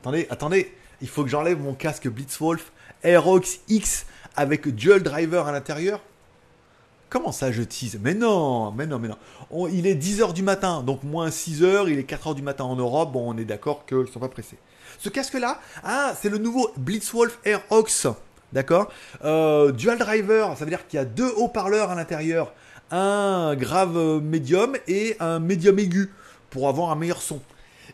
Attendez, 0.00 0.26
attendez, 0.30 0.72
il 1.00 1.08
faut 1.08 1.24
que 1.24 1.30
j'enlève 1.30 1.60
mon 1.60 1.74
casque 1.74 2.08
Blitzwolf 2.08 2.72
Aerox 3.02 3.60
X 3.68 4.06
avec 4.36 4.68
dual 4.68 5.02
driver 5.02 5.46
à 5.46 5.52
l'intérieur. 5.52 6.00
Comment 7.10 7.32
ça 7.32 7.50
je 7.50 7.62
tease? 7.62 7.98
Mais 8.02 8.12
non, 8.12 8.70
mais 8.72 8.86
non, 8.86 8.98
mais 8.98 9.08
non. 9.08 9.68
il 9.68 9.86
est 9.86 9.94
10h 9.94 10.34
du 10.34 10.42
matin, 10.42 10.82
donc 10.82 11.02
moins 11.04 11.30
6h, 11.30 11.88
il 11.88 11.98
est 11.98 12.10
4h 12.10 12.34
du 12.34 12.42
matin 12.42 12.64
en 12.64 12.76
Europe, 12.76 13.12
bon 13.12 13.32
on 13.32 13.38
est 13.38 13.46
d'accord 13.46 13.86
qu'ils 13.86 14.08
sont 14.12 14.20
pas 14.20 14.28
pressés. 14.28 14.58
Ce 14.98 15.08
casque-là, 15.08 15.58
ah, 15.84 16.12
c'est 16.20 16.28
le 16.28 16.36
nouveau 16.36 16.70
Blitzwolf 16.76 17.38
Air 17.44 17.62
Ox. 17.70 18.08
D'accord? 18.52 18.92
Euh, 19.24 19.72
Dual 19.72 19.96
driver, 19.96 20.54
ça 20.58 20.64
veut 20.64 20.70
dire 20.70 20.86
qu'il 20.86 20.98
y 20.98 21.00
a 21.00 21.06
deux 21.06 21.30
haut-parleurs 21.36 21.90
à 21.90 21.94
l'intérieur. 21.94 22.52
Un 22.90 23.54
grave 23.56 24.20
médium 24.22 24.76
et 24.86 25.16
un 25.18 25.38
médium 25.38 25.78
aigu 25.78 26.12
pour 26.50 26.68
avoir 26.68 26.90
un 26.90 26.94
meilleur 26.94 27.22
son. 27.22 27.40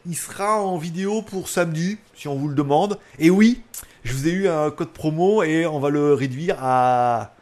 Il 0.06 0.16
sera 0.16 0.60
en 0.60 0.76
vidéo 0.76 1.22
pour 1.22 1.48
samedi, 1.48 1.98
si 2.16 2.26
on 2.26 2.34
vous 2.34 2.48
le 2.48 2.54
demande. 2.56 2.98
Et 3.20 3.30
oui, 3.30 3.62
je 4.02 4.12
vous 4.12 4.26
ai 4.26 4.32
eu 4.32 4.48
un 4.48 4.72
code 4.72 4.90
promo 4.90 5.44
et 5.44 5.66
on 5.66 5.78
va 5.78 5.90
le 5.90 6.14
réduire 6.14 6.56
à, 6.60 7.32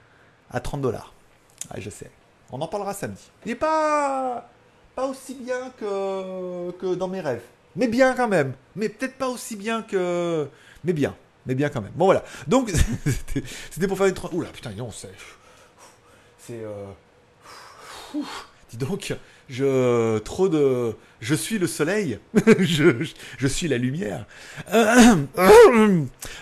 à 0.50 0.60
30 0.60 0.82
dollars. 0.82 1.11
Ah, 1.70 1.78
je 1.78 1.90
sais. 1.90 2.10
On 2.50 2.60
en 2.60 2.68
parlera 2.68 2.94
samedi. 2.94 3.30
Il 3.44 3.48
n'est 3.48 3.54
pas, 3.54 4.48
pas 4.94 5.06
aussi 5.06 5.34
bien 5.34 5.70
que, 5.78 6.70
que 6.72 6.94
dans 6.94 7.08
mes 7.08 7.20
rêves. 7.20 7.42
Mais 7.76 7.88
bien 7.88 8.14
quand 8.14 8.28
même. 8.28 8.54
Mais 8.76 8.88
peut-être 8.88 9.16
pas 9.16 9.28
aussi 9.28 9.56
bien 9.56 9.82
que. 9.82 10.48
Mais 10.84 10.92
bien. 10.92 11.14
Mais 11.46 11.54
bien 11.54 11.70
quand 11.70 11.80
même. 11.80 11.92
Bon 11.94 12.04
voilà. 12.04 12.22
Donc, 12.46 12.70
c'était 13.70 13.88
pour 13.88 13.96
faire 13.96 14.06
une. 14.06 14.14
Oula, 14.32 14.48
putain, 14.50 14.70
non, 14.72 14.90
c'est. 14.90 15.10
C'est. 16.38 16.62
Euh... 16.62 16.86
Donc, 18.78 19.14
je. 19.48 20.18
Trop 20.18 20.48
de. 20.48 20.94
Je 21.20 21.34
suis 21.34 21.58
le 21.58 21.66
soleil. 21.66 22.18
je, 22.58 23.46
suis 23.46 23.68
la 23.68 23.78
lumière. 23.78 24.26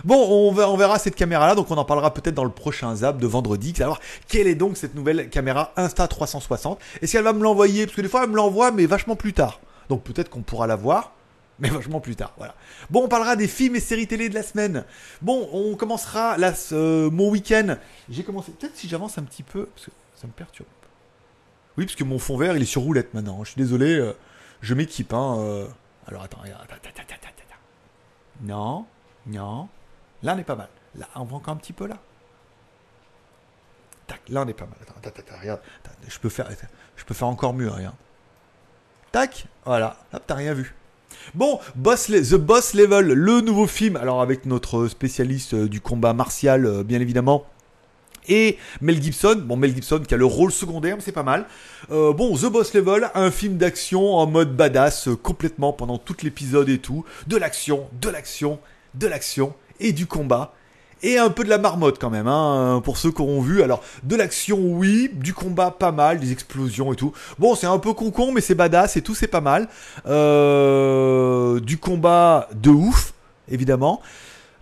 bon, 0.04 0.16
on, 0.50 0.76
verra 0.76 0.98
cette 0.98 1.16
caméra-là. 1.16 1.54
Donc, 1.54 1.70
on 1.70 1.76
en 1.76 1.84
parlera 1.84 2.14
peut-être 2.14 2.34
dans 2.34 2.44
le 2.44 2.50
prochain 2.50 2.94
zap 2.94 3.18
de 3.18 3.26
vendredi. 3.26 3.74
Savoir 3.76 4.00
quelle 4.28 4.46
est 4.46 4.54
donc 4.54 4.76
cette 4.76 4.94
nouvelle 4.94 5.28
caméra 5.28 5.72
Insta360. 5.76 6.78
Est-ce 7.02 7.12
qu'elle 7.12 7.24
va 7.24 7.32
me 7.32 7.42
l'envoyer? 7.42 7.86
Parce 7.86 7.96
que 7.96 8.02
des 8.02 8.08
fois, 8.08 8.24
elle 8.24 8.30
me 8.30 8.36
l'envoie, 8.36 8.70
mais 8.70 8.86
vachement 8.86 9.16
plus 9.16 9.32
tard. 9.32 9.60
Donc, 9.88 10.02
peut-être 10.02 10.30
qu'on 10.30 10.42
pourra 10.42 10.66
la 10.66 10.76
voir 10.76 11.12
mais 11.60 11.68
vachement 11.68 12.00
plus 12.00 12.16
tard. 12.16 12.32
Voilà. 12.38 12.54
Bon, 12.88 13.04
on 13.04 13.08
parlera 13.08 13.36
des 13.36 13.46
films 13.46 13.76
et 13.76 13.80
séries 13.80 14.06
télé 14.06 14.30
de 14.30 14.34
la 14.34 14.42
semaine. 14.42 14.86
Bon, 15.20 15.46
on 15.52 15.76
commencera 15.76 16.38
là 16.38 16.54
mon 16.72 17.28
week-end. 17.28 17.76
J'ai 18.08 18.22
commencé. 18.22 18.52
Peut-être 18.52 18.76
si 18.76 18.88
j'avance 18.88 19.18
un 19.18 19.24
petit 19.24 19.42
peu, 19.42 19.66
parce 19.66 19.84
que 19.84 19.90
ça 20.18 20.26
me 20.26 20.32
perturbe. 20.32 20.68
Oui, 21.76 21.84
parce 21.86 21.96
que 21.96 22.04
mon 22.04 22.18
fond 22.18 22.36
vert, 22.36 22.56
il 22.56 22.62
est 22.62 22.66
sur 22.66 22.82
roulette 22.82 23.14
maintenant. 23.14 23.42
Je 23.44 23.52
suis 23.52 23.60
désolé, 23.60 23.96
euh, 23.96 24.12
je 24.60 24.74
m'équipe. 24.74 25.12
Hein, 25.12 25.36
euh. 25.38 25.66
Alors 26.06 26.22
attends, 26.22 26.40
regarde. 26.42 26.66
Non, 28.42 28.86
non. 29.26 29.68
Là, 30.22 30.34
on 30.34 30.38
est 30.38 30.44
pas 30.44 30.56
mal. 30.56 30.68
Là, 30.96 31.08
on 31.14 31.24
va 31.24 31.36
encore 31.36 31.54
un 31.54 31.58
petit 31.58 31.72
peu 31.72 31.86
là. 31.86 31.98
Tac, 34.06 34.20
là, 34.28 34.42
on 34.42 34.48
est 34.48 34.54
pas 34.54 34.66
mal. 34.66 34.74
Attends, 34.82 34.94
attends, 34.98 35.20
attends 35.20 35.40
regarde. 35.40 35.60
je 36.08 36.18
peux 36.18 36.28
faire, 36.28 36.48
je 36.96 37.04
peux 37.04 37.14
faire 37.14 37.28
encore 37.28 37.54
mieux, 37.54 37.70
rien. 37.70 37.94
Tac, 39.12 39.46
voilà. 39.64 39.96
Hop, 40.12 40.22
t'as 40.26 40.34
rien 40.34 40.54
vu. 40.54 40.74
Bon, 41.34 41.60
Boss 41.74 42.06
The 42.06 42.34
Boss 42.34 42.74
Level, 42.74 43.06
le 43.06 43.40
nouveau 43.40 43.66
film, 43.66 43.96
alors 43.96 44.22
avec 44.22 44.46
notre 44.46 44.88
spécialiste 44.88 45.54
euh, 45.54 45.68
du 45.68 45.80
combat 45.80 46.12
martial, 46.12 46.84
bien 46.84 47.00
évidemment. 47.00 47.46
Et 48.28 48.58
Mel 48.80 49.02
Gibson, 49.02 49.42
bon 49.44 49.56
Mel 49.56 49.74
Gibson 49.74 50.02
qui 50.06 50.14
a 50.14 50.16
le 50.16 50.24
rôle 50.24 50.52
secondaire, 50.52 50.96
mais 50.96 51.02
c'est 51.02 51.12
pas 51.12 51.22
mal. 51.22 51.46
Euh, 51.90 52.12
bon, 52.12 52.36
The 52.36 52.46
Boss 52.46 52.74
Level, 52.74 53.10
un 53.14 53.30
film 53.30 53.56
d'action 53.56 54.14
en 54.14 54.26
mode 54.26 54.56
badass 54.56 55.08
complètement 55.22 55.72
pendant 55.72 55.98
tout 55.98 56.16
l'épisode 56.22 56.68
et 56.68 56.78
tout. 56.78 57.04
De 57.26 57.36
l'action, 57.36 57.88
de 58.00 58.08
l'action, 58.08 58.60
de 58.94 59.06
l'action 59.06 59.54
et 59.80 59.92
du 59.92 60.06
combat 60.06 60.54
et 61.02 61.18
un 61.18 61.30
peu 61.30 61.44
de 61.44 61.48
la 61.48 61.58
marmotte 61.58 61.98
quand 61.98 62.10
même, 62.10 62.26
hein, 62.26 62.80
pour 62.84 62.98
ceux 62.98 63.10
qui 63.10 63.22
auront 63.22 63.40
vu. 63.40 63.62
Alors, 63.62 63.82
de 64.02 64.16
l'action, 64.16 64.58
oui, 64.58 65.10
du 65.12 65.32
combat, 65.32 65.70
pas 65.70 65.92
mal, 65.92 66.20
des 66.20 66.32
explosions 66.32 66.92
et 66.92 66.96
tout. 66.96 67.12
Bon, 67.38 67.54
c'est 67.54 67.66
un 67.66 67.78
peu 67.78 67.92
con-con, 67.92 68.32
mais 68.32 68.40
c'est 68.40 68.54
badass 68.54 68.96
et 68.96 69.02
tout, 69.02 69.14
c'est 69.14 69.26
pas 69.26 69.40
mal. 69.40 69.68
Euh, 70.06 71.60
du 71.60 71.78
combat 71.78 72.48
de 72.54 72.70
ouf, 72.70 73.14
évidemment. 73.50 74.02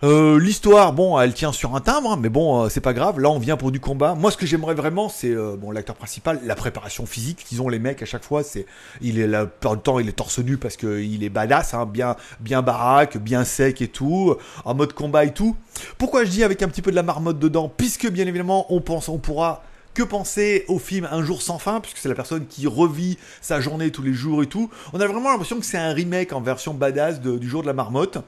Euh, 0.01 0.39
l'histoire, 0.39 0.93
bon, 0.93 1.19
elle 1.19 1.33
tient 1.33 1.51
sur 1.51 1.75
un 1.75 1.81
timbre, 1.81 2.15
mais 2.15 2.29
bon, 2.29 2.63
euh, 2.63 2.69
c'est 2.69 2.79
pas 2.79 2.93
grave. 2.93 3.19
Là, 3.19 3.29
on 3.29 3.37
vient 3.37 3.57
pour 3.57 3.69
du 3.69 3.81
combat. 3.81 4.15
Moi, 4.15 4.31
ce 4.31 4.37
que 4.37 4.45
j'aimerais 4.45 4.73
vraiment, 4.73 5.09
c'est 5.09 5.31
euh, 5.31 5.57
bon, 5.57 5.71
l'acteur 5.71 5.97
principal, 5.97 6.39
la 6.45 6.55
préparation 6.55 7.05
physique. 7.05 7.45
Disons, 7.49 7.67
les 7.67 7.79
mecs 7.79 8.01
à 8.01 8.05
chaque 8.05 8.23
fois, 8.23 8.41
c'est, 8.41 8.65
il 9.01 9.19
est 9.19 9.27
la 9.27 9.45
plupart 9.45 9.75
du 9.75 9.81
temps, 9.81 9.99
il 9.99 10.07
est 10.07 10.13
torse 10.13 10.39
nu 10.39 10.55
parce 10.55 10.77
que 10.77 11.01
il 11.01 11.21
est 11.25 11.29
badass, 11.29 11.73
hein, 11.73 11.85
bien, 11.85 12.15
bien 12.39 12.61
baraque, 12.61 13.17
bien 13.17 13.43
sec 13.43 13.81
et 13.81 13.89
tout, 13.89 14.37
en 14.63 14.73
mode 14.73 14.93
combat 14.93 15.25
et 15.25 15.33
tout. 15.33 15.57
Pourquoi 15.97 16.23
je 16.23 16.29
dis 16.29 16.45
avec 16.45 16.63
un 16.63 16.69
petit 16.69 16.81
peu 16.81 16.91
de 16.91 16.95
la 16.95 17.03
marmotte 17.03 17.39
dedans, 17.39 17.69
puisque 17.75 18.09
bien 18.09 18.25
évidemment, 18.25 18.73
on 18.73 18.79
pense, 18.79 19.09
on 19.09 19.17
pourra 19.17 19.63
que 19.93 20.03
penser 20.03 20.63
au 20.69 20.79
film 20.79 21.09
Un 21.11 21.23
jour 21.25 21.41
sans 21.41 21.57
fin, 21.57 21.81
puisque 21.81 21.97
c'est 21.97 22.07
la 22.07 22.15
personne 22.15 22.45
qui 22.47 22.67
revit 22.67 23.17
sa 23.41 23.59
journée 23.59 23.91
tous 23.91 24.03
les 24.03 24.13
jours 24.13 24.43
et 24.43 24.47
tout. 24.47 24.69
On 24.93 25.01
a 25.01 25.07
vraiment 25.07 25.29
l'impression 25.29 25.59
que 25.59 25.65
c'est 25.65 25.77
un 25.77 25.91
remake 25.91 26.31
en 26.31 26.39
version 26.39 26.73
badass 26.73 27.19
du 27.19 27.49
jour 27.49 27.63
de 27.63 27.67
la 27.67 27.73
marmotte. 27.73 28.19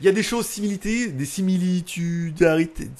Il 0.00 0.06
y 0.06 0.08
a 0.08 0.12
des 0.12 0.22
choses 0.22 0.46
similitudes, 0.46 1.16
des 1.16 1.26
similitudarités. 1.26 2.90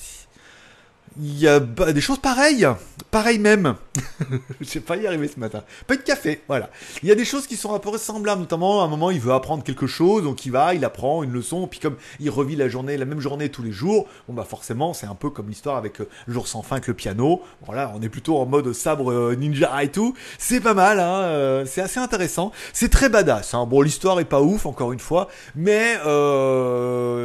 Il 1.20 1.38
y 1.38 1.48
a 1.48 1.60
des 1.60 2.00
choses 2.00 2.18
pareilles, 2.18 2.66
pareilles 3.10 3.38
même. 3.38 3.74
J'ai 4.60 4.80
pas 4.80 4.96
y 4.96 5.06
arriver 5.06 5.28
ce 5.28 5.40
matin. 5.40 5.62
Pas 5.86 5.96
de 5.96 6.02
café, 6.02 6.42
voilà. 6.48 6.70
Il 7.02 7.08
y 7.08 7.12
a 7.12 7.14
des 7.14 7.24
choses 7.24 7.46
qui 7.46 7.56
sont 7.56 7.74
un 7.74 7.78
peu 7.78 7.88
ressemblables, 7.88 8.40
notamment 8.40 8.82
à 8.82 8.84
un 8.84 8.88
moment 8.88 9.10
il 9.10 9.20
veut 9.20 9.32
apprendre 9.32 9.62
quelque 9.64 9.86
chose, 9.86 10.22
donc 10.22 10.46
il 10.46 10.52
va, 10.52 10.74
il 10.74 10.84
apprend 10.84 11.22
une 11.22 11.32
leçon, 11.32 11.66
puis 11.66 11.80
comme 11.80 11.96
il 12.20 12.30
revit 12.30 12.56
la 12.56 12.68
journée, 12.68 12.96
la 12.96 13.04
même 13.04 13.20
journée 13.20 13.48
tous 13.48 13.62
les 13.62 13.72
jours, 13.72 14.06
bon 14.28 14.34
bah 14.34 14.46
forcément 14.48 14.92
c'est 14.92 15.06
un 15.06 15.14
peu 15.14 15.30
comme 15.30 15.48
l'histoire 15.48 15.76
avec 15.76 16.00
euh, 16.00 16.08
Jour 16.26 16.46
sans 16.46 16.62
fin 16.62 16.76
avec 16.76 16.88
le 16.88 16.94
piano. 16.94 17.42
Voilà, 17.64 17.92
on 17.96 18.02
est 18.02 18.08
plutôt 18.08 18.38
en 18.38 18.46
mode 18.46 18.72
sabre 18.72 19.12
euh, 19.12 19.34
ninja 19.34 19.82
et 19.82 19.88
tout. 19.88 20.14
C'est 20.38 20.60
pas 20.60 20.74
mal, 20.74 21.00
hein, 21.00 21.22
euh, 21.22 21.64
c'est 21.66 21.80
assez 21.80 22.00
intéressant. 22.00 22.52
C'est 22.72 22.90
très 22.90 23.08
badass. 23.08 23.54
Hein. 23.54 23.66
Bon, 23.66 23.82
l'histoire 23.82 24.20
est 24.20 24.24
pas 24.24 24.40
ouf 24.40 24.66
encore 24.66 24.92
une 24.92 25.00
fois, 25.00 25.28
mais 25.54 25.94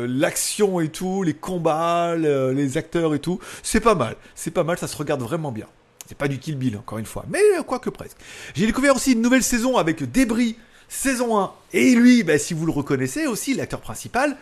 l'action 0.08 0.80
et 0.80 0.90
tout, 0.90 1.24
les 1.24 1.34
combats, 1.34 2.16
les 2.16 2.78
acteurs 2.78 3.14
et 3.16 3.20
tout, 3.20 3.40
c'est 3.74 3.80
pas 3.80 3.96
mal. 3.96 4.16
C'est 4.36 4.52
pas 4.52 4.64
mal, 4.64 4.78
ça 4.78 4.88
se 4.88 4.96
regarde 4.96 5.24
vraiment 5.24 5.52
bien. 5.52 5.66
C'est 6.08 6.16
pas 6.16 6.28
du 6.28 6.38
Kill 6.38 6.58
Bill, 6.58 6.78
encore 6.78 7.00
une 7.00 7.08
fois, 7.08 7.26
mais 7.28 7.40
quoique 7.66 7.90
presque. 7.90 8.18
J'ai 8.54 8.68
découvert 8.68 8.96
aussi 8.96 9.14
une 9.14 9.22
nouvelle 9.22 9.42
saison 9.42 9.78
avec 9.78 10.04
Débris, 10.12 10.58
saison 10.88 11.40
1. 11.40 11.52
Et 11.74 11.96
lui, 11.96 12.22
bah, 12.22 12.38
si 12.38 12.54
vous 12.54 12.68
le 12.68 12.72
reconnaissez 12.72 13.26
aussi, 13.26 13.56
l'acteur 13.56 13.82
principal, 13.82 14.38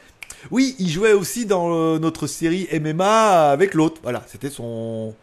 oui, 0.50 0.76
il 0.80 0.90
jouait 0.90 1.14
aussi 1.14 1.46
dans 1.46 1.74
euh, 1.74 1.98
notre 1.98 2.28
série 2.28 2.68
MMA 2.78 3.52
avec 3.52 3.74
l'autre. 3.74 4.02
Voilà, 4.04 4.22
c'était 4.28 4.50
son 4.50 5.16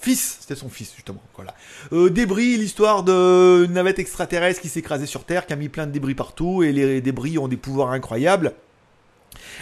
fils, 0.00 0.38
c'était 0.40 0.56
son 0.56 0.68
fils 0.68 0.92
justement. 0.96 1.22
Voilà. 1.36 1.54
Euh, 1.92 2.10
débris, 2.10 2.56
l'histoire 2.56 3.04
de 3.04 3.68
navette 3.70 4.00
extraterrestre 4.00 4.62
qui 4.62 4.68
s'est 4.68 4.80
écrasée 4.80 5.06
sur 5.06 5.22
Terre, 5.22 5.46
qui 5.46 5.52
a 5.52 5.56
mis 5.56 5.68
plein 5.68 5.86
de 5.86 5.92
débris 5.92 6.16
partout, 6.16 6.64
et 6.64 6.72
les 6.72 7.00
débris 7.00 7.38
ont 7.38 7.46
des 7.46 7.56
pouvoirs 7.56 7.92
incroyables. 7.92 8.54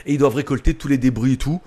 Et 0.07 0.14
ils 0.14 0.18
doivent 0.18 0.37
récolter 0.37 0.72
tous 0.72 0.88
les 0.88 0.96
débris 0.96 1.35
et 1.35 1.37
tout. 1.37 1.61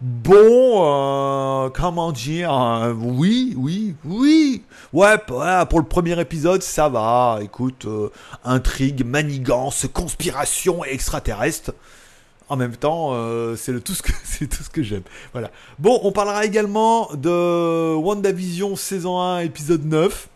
Bon, 0.00 1.66
euh, 1.66 1.68
comment 1.68 2.10
dire 2.10 2.50
euh, 2.54 2.94
Oui, 2.94 3.52
oui, 3.58 3.94
oui. 4.06 4.62
Ouais, 4.94 5.18
pour 5.18 5.78
le 5.78 5.84
premier 5.84 6.18
épisode, 6.18 6.62
ça 6.62 6.88
va. 6.88 7.38
Écoute, 7.42 7.84
euh, 7.84 8.08
intrigue, 8.42 9.04
manigance, 9.04 9.86
conspiration 9.92 10.84
extraterrestre. 10.84 11.74
En 12.48 12.56
même 12.56 12.76
temps, 12.76 13.14
c'est 13.56 13.78
tout 13.84 13.94
ce 13.94 14.02
que 14.02 14.12
c'est 14.24 14.48
tout 14.48 14.62
ce 14.62 14.70
que 14.70 14.82
j'aime. 14.82 15.02
Voilà. 15.32 15.50
Bon, 15.78 16.00
on 16.02 16.12
parlera 16.12 16.46
également 16.46 17.10
de 17.14 17.94
WandaVision 17.94 18.76
saison 18.76 19.20
1 19.20 19.40
épisode 19.40 19.84
9. 19.84 20.28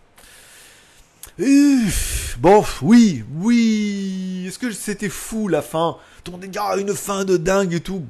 bon, 2.38 2.64
oui, 2.83 3.24
oui. 3.40 4.44
Est-ce 4.46 4.59
que 4.59 4.70
c'était 4.72 5.09
fou 5.09 5.48
la 5.48 5.62
fin? 5.62 5.96
Ton 6.22 6.37
dégât, 6.37 6.77
une 6.77 6.94
fin 6.94 7.24
de 7.24 7.38
dingue 7.38 7.72
et 7.72 7.81
tout. 7.81 8.03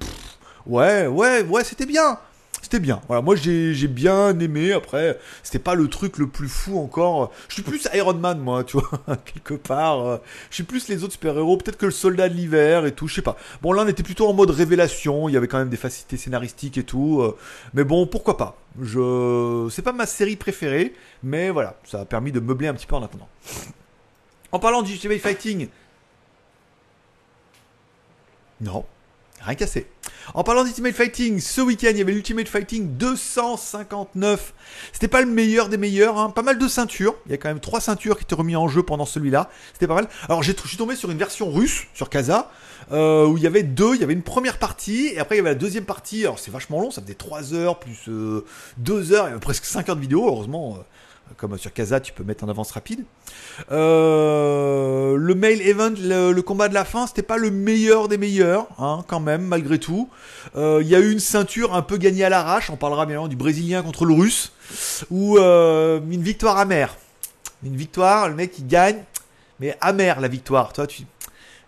Ouais, 0.67 1.07
ouais, 1.07 1.43
ouais, 1.43 1.65
c'était 1.65 1.87
bien. 1.87 2.19
C'était 2.65 2.81
bien. 2.81 3.03
Voilà, 3.09 3.21
moi 3.21 3.37
j'ai 3.37 3.89
bien 3.89 4.39
aimé. 4.41 4.73
Après, 4.73 5.19
c'était 5.43 5.59
pas 5.59 5.75
le 5.75 5.87
truc 5.89 6.17
le 6.17 6.27
plus 6.29 6.49
fou 6.49 6.79
encore. 6.79 7.31
Je 7.49 7.55
suis 7.55 7.63
plus 7.63 7.87
Iron 7.93 8.15
Man, 8.15 8.39
moi, 8.39 8.65
tu 8.65 8.79
vois, 8.79 9.17
quelque 9.27 9.53
part. 9.53 10.01
Euh, 10.01 10.17
je 10.49 10.55
suis 10.55 10.63
plus 10.63 10.89
les 10.89 11.05
autres 11.05 11.13
super-héros. 11.13 11.59
Peut-être 11.59 11.77
que 11.77 11.85
le 11.85 11.93
soldat 11.93 12.31
de 12.31 12.35
l'hiver 12.35 12.87
et 12.87 12.93
tout, 12.93 13.07
je 13.07 13.17
sais 13.17 13.23
pas. 13.23 13.37
Bon, 13.61 13.73
là, 13.73 13.83
on 13.85 13.89
était 13.89 14.03
plutôt 14.03 14.27
en 14.29 14.33
mode 14.33 14.49
révélation. 14.49 15.29
Il 15.29 15.33
y 15.33 15.37
avait 15.37 15.47
quand 15.47 15.59
même 15.59 15.69
des 15.69 15.77
facilités 15.77 16.17
scénaristiques 16.17 16.79
et 16.79 16.85
tout. 16.85 17.21
Euh, 17.21 17.37
mais 17.75 17.85
bon, 17.85 18.07
pourquoi 18.07 18.39
pas? 18.39 18.57
Je, 18.81 19.69
c'est 19.71 19.83
pas 19.83 19.93
ma 19.93 20.07
série 20.07 20.37
préférée, 20.37 20.95
mais 21.23 21.51
voilà, 21.51 21.77
ça 21.85 22.01
a 22.01 22.05
permis 22.07 22.33
de 22.33 22.41
meubler 22.41 22.69
un 22.69 22.75
petit 22.75 22.87
peu 22.87 22.97
en 22.97 23.03
attendant. 23.03 23.29
En 24.53 24.59
parlant 24.59 24.81
du 24.81 24.93
Ultimate 24.93 25.19
Fighting. 25.19 25.69
Non, 28.63 28.87
rien 29.45 29.55
cassé. 29.55 29.87
En 30.33 30.43
parlant 30.43 30.65
d'Ultimate 30.65 30.95
Fighting, 30.95 31.39
ce 31.39 31.61
week-end, 31.61 31.91
il 31.91 31.99
y 31.99 32.01
avait 32.01 32.13
l'Ultimate 32.13 32.49
Fighting 32.49 32.97
259. 32.97 34.55
C'était 34.93 35.09
pas 35.09 35.21
le 35.21 35.27
meilleur 35.27 35.69
des 35.69 35.77
meilleurs, 35.77 36.19
hein. 36.19 36.31
pas 36.31 36.43
mal 36.43 36.59
de 36.59 36.67
ceintures. 36.67 37.15
Il 37.27 37.33
y 37.33 37.35
a 37.35 37.39
quand 37.39 37.49
même 37.49 37.61
trois 37.61 37.81
ceintures 37.81 38.17
qui 38.17 38.25
étaient 38.25 38.35
remises 38.35 38.57
en 38.57 38.69
jeu 38.69 38.83
pendant 38.83 39.05
celui-là. 39.05 39.51
C'était 39.75 39.87
pas 39.87 39.95
mal. 39.95 40.09
Alors, 40.29 40.43
je 40.43 40.53
suis 40.53 40.77
tombé 40.77 40.97
sur 40.97 41.11
une 41.11 41.19
version 41.19 41.51
russe, 41.51 41.85
sur 41.93 42.09
Kaza, 42.09 42.51
euh, 42.93 43.27
où 43.27 43.37
il 43.37 43.43
y 43.43 43.47
avait 43.47 43.63
deux. 43.63 43.95
Il 43.95 44.01
y 44.01 44.05
avait 44.05 44.15
une 44.15 44.23
première 44.23 44.59
partie, 44.59 45.09
et 45.09 45.19
après, 45.19 45.37
il 45.37 45.39
y 45.39 45.41
avait 45.41 45.51
la 45.51 45.55
deuxième 45.55 45.85
partie. 45.85 46.23
Alors, 46.23 46.39
c'est 46.39 46.51
vachement 46.51 46.81
long, 46.81 46.91
ça 46.91 47.03
faisait 47.03 47.15
3 47.15 47.55
heures, 47.55 47.79
plus 47.79 48.05
2 48.07 48.13
euh, 48.13 49.13
heures, 49.13 49.27
il 49.27 49.31
y 49.31 49.33
avait 49.33 49.41
presque 49.41 49.67
5 49.67 49.89
heures 49.89 49.97
de 49.97 50.01
vidéo, 50.01 50.27
heureusement. 50.27 50.77
Euh, 50.79 50.83
comme 51.37 51.59
sur 51.59 51.73
Casa, 51.73 52.01
tu 52.01 52.13
peux 52.13 52.25
mettre 52.25 52.45
en 52.45 52.49
avance 52.49 52.71
rapide. 52.71 53.05
Euh, 53.73 55.17
le 55.17 55.35
mail 55.35 55.63
event, 55.63 55.93
le, 55.99 56.41
combat 56.43 56.69
de 56.69 56.75
la 56.75 56.85
fin, 56.85 57.07
c'était 57.07 57.23
pas 57.23 57.37
le 57.37 57.51
meilleur 57.51 58.09
des 58.09 58.19
meilleurs, 58.19 58.67
hein, 58.79 59.05
quand 59.07 59.21
même, 59.21 59.43
malgré 59.43 59.79
tout. 59.79 60.09
Euh, 60.57 60.81
il 60.83 60.89
y 60.89 60.95
a 60.95 61.01
eu 61.01 61.11
une 61.11 61.21
ceinture 61.21 61.75
un 61.75 61.83
peu 61.83 61.97
gagnée 61.97 62.25
à 62.25 62.29
l'arrache. 62.29 62.71
On 62.71 62.77
parlera 62.77 63.07
bien 63.07 63.27
du 63.29 63.37
Brésilien 63.37 63.83
contre 63.83 64.05
le 64.05 64.15
Russe, 64.15 64.53
ou 65.11 65.39
euh, 65.39 66.01
une 66.11 66.23
victoire 66.23 66.59
amère. 66.59 66.97
Une 67.65 67.77
victoire, 67.77 68.29
le 68.29 68.35
mec 68.35 68.59
il 68.59 68.67
gagne, 68.67 69.03
mais 69.61 69.77
amère 69.81 70.21
la 70.21 70.29
victoire. 70.29 70.73
Toi, 70.73 70.87
tu 70.87 71.03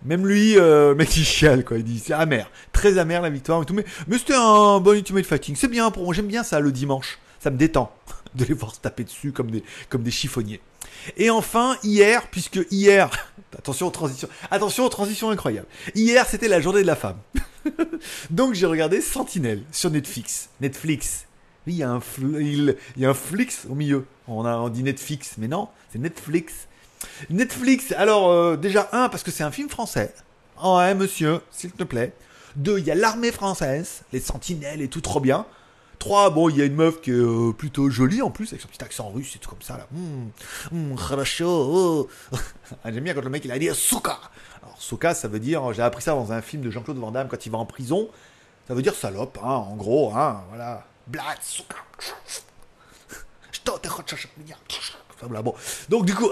même 0.05 0.27
lui, 0.27 0.55
le 0.55 0.95
mec 0.95 1.17
il 1.17 1.25
chiale 1.25 1.65
quoi, 1.65 1.79
il 1.79 1.83
dit 1.83 1.99
c'est 1.99 2.13
amer, 2.13 2.51
très 2.71 2.99
amer 2.99 3.23
la 3.23 3.31
victoire 3.31 3.63
et 3.63 3.65
tout, 3.65 3.73
mais, 3.73 3.85
mais 4.07 4.19
c'était 4.19 4.35
un 4.37 4.79
bon 4.79 4.93
Ultimate 4.93 5.25
Fighting, 5.25 5.57
c'est 5.57 5.69
bien 5.69 5.91
pour 5.91 6.05
moi, 6.05 6.15
j'aime 6.15 6.27
bien 6.27 6.45
ça 6.45 6.61
le 6.61 6.71
dimanche, 6.71 7.19
ça 7.41 7.51
me 7.51 7.57
détend 7.57 7.91
de 8.37 8.45
les 8.45 8.55
voir 8.55 8.75
se 8.75 8.81
taper 8.81 9.05
dessus 9.05 9.33
comme 9.33 9.51
des, 9.51 10.11
chiffonniers. 10.11 10.61
Et 11.17 11.31
enfin, 11.31 11.77
hier, 11.83 12.29
puisque 12.29 12.61
hier, 12.71 13.11
attention 13.59 13.87
aux 13.87 13.91
transitions, 13.91 14.29
attention 14.51 14.85
aux 14.85 14.89
transitions 14.89 15.31
incroyables. 15.31 15.69
Hier, 15.95 16.27
c'était 16.27 16.49
la 16.49 16.61
journée 16.61 16.83
de 16.83 16.87
la 16.87 16.97
femme. 16.97 17.19
Donc 18.31 18.55
j'ai 18.55 18.67
regardé 18.67 19.01
Sentinelle 19.01 19.63
sur 19.73 19.91
Netflix. 19.91 20.51
Netflix. 20.61 21.27
Oui, 21.67 21.75
il 21.75 21.79
y 21.79 21.83
a 21.83 21.91
un, 21.91 22.01
il, 22.21 22.77
y 22.97 23.05
a 23.05 23.11
un 23.11 23.15
Flix 23.15 23.67
au 23.69 23.75
milieu. 23.75 24.07
On 24.29 24.45
a 24.45 24.71
dit 24.71 24.83
Netflix, 24.83 25.35
mais 25.39 25.49
non, 25.49 25.69
c'est 25.93 25.99
Netflix. 25.99 26.69
Netflix, 27.31 27.93
alors 27.93 28.31
euh, 28.31 28.57
déjà 28.57 28.89
un, 28.93 29.09
parce 29.09 29.23
que 29.23 29.31
c'est 29.31 29.43
un 29.43 29.51
film 29.51 29.69
français. 29.69 30.15
Ouais, 30.63 30.95
monsieur, 30.95 31.41
s'il 31.51 31.73
te 31.73 31.85
plaît. 31.85 32.13
Deux, 32.55 32.79
il 32.79 32.87
y 32.87 32.91
a 32.91 32.95
l'armée 32.95 33.33
française, 33.33 34.03
les 34.13 34.21
sentinelles 34.21 34.81
et 34.81 34.89
tout 34.89 35.01
trop 35.01 35.21
bien. 35.21 35.45
3, 35.99 36.31
bon, 36.31 36.49
il 36.49 36.57
y 36.57 36.63
a 36.63 36.65
une 36.65 36.75
meuf 36.75 37.01
qui 37.01 37.11
est 37.11 37.15
euh, 37.15 37.53
plutôt 37.53 37.89
jolie 37.91 38.23
en 38.23 38.31
plus, 38.31 38.49
avec 38.49 38.61
son 38.61 38.69
petit 38.69 38.83
accent 38.83 39.09
russe 39.09 39.37
et 39.37 39.39
tout 39.39 39.49
comme 39.49 39.63
ça, 39.63 39.77
là. 39.77 39.87
Mmh, 39.93 40.29
mmh, 40.73 40.97
J'aime 42.85 43.05
bien 43.05 43.15
quand 43.15 43.23
le 43.23 43.31
mec 43.31 43.45
il 43.45 43.53
a 43.53 43.59
dit 43.59 43.69
Souka. 43.75 44.19
Alors, 44.63 44.77
Souka, 44.81 45.15
ça 45.15 45.29
veut 45.29 45.41
dire, 45.41 45.73
j'ai 45.73 45.83
appris 45.83 46.03
ça 46.03 46.13
dans 46.13 46.33
un 46.33 46.43
film 46.43 46.63
de 46.63 46.71
Jean-Claude 46.71 46.99
Van 46.99 47.11
Damme 47.11 47.29
quand 47.29 47.45
il 47.47 47.53
va 47.53 47.59
en 47.59 47.67
prison. 47.67 48.09
Ça 48.69 48.75
veut 48.75 48.83
dire 48.83 48.95
salope, 48.95 49.39
hein, 49.43 49.49
en 49.49 49.77
gros, 49.77 50.15
hein, 50.15 50.43
voilà. 50.49 50.85
Blad, 51.07 51.39
Souka. 51.41 51.77
Bon. 55.23 55.55
Donc 55.89 56.05
du 56.05 56.15
coup, 56.15 56.31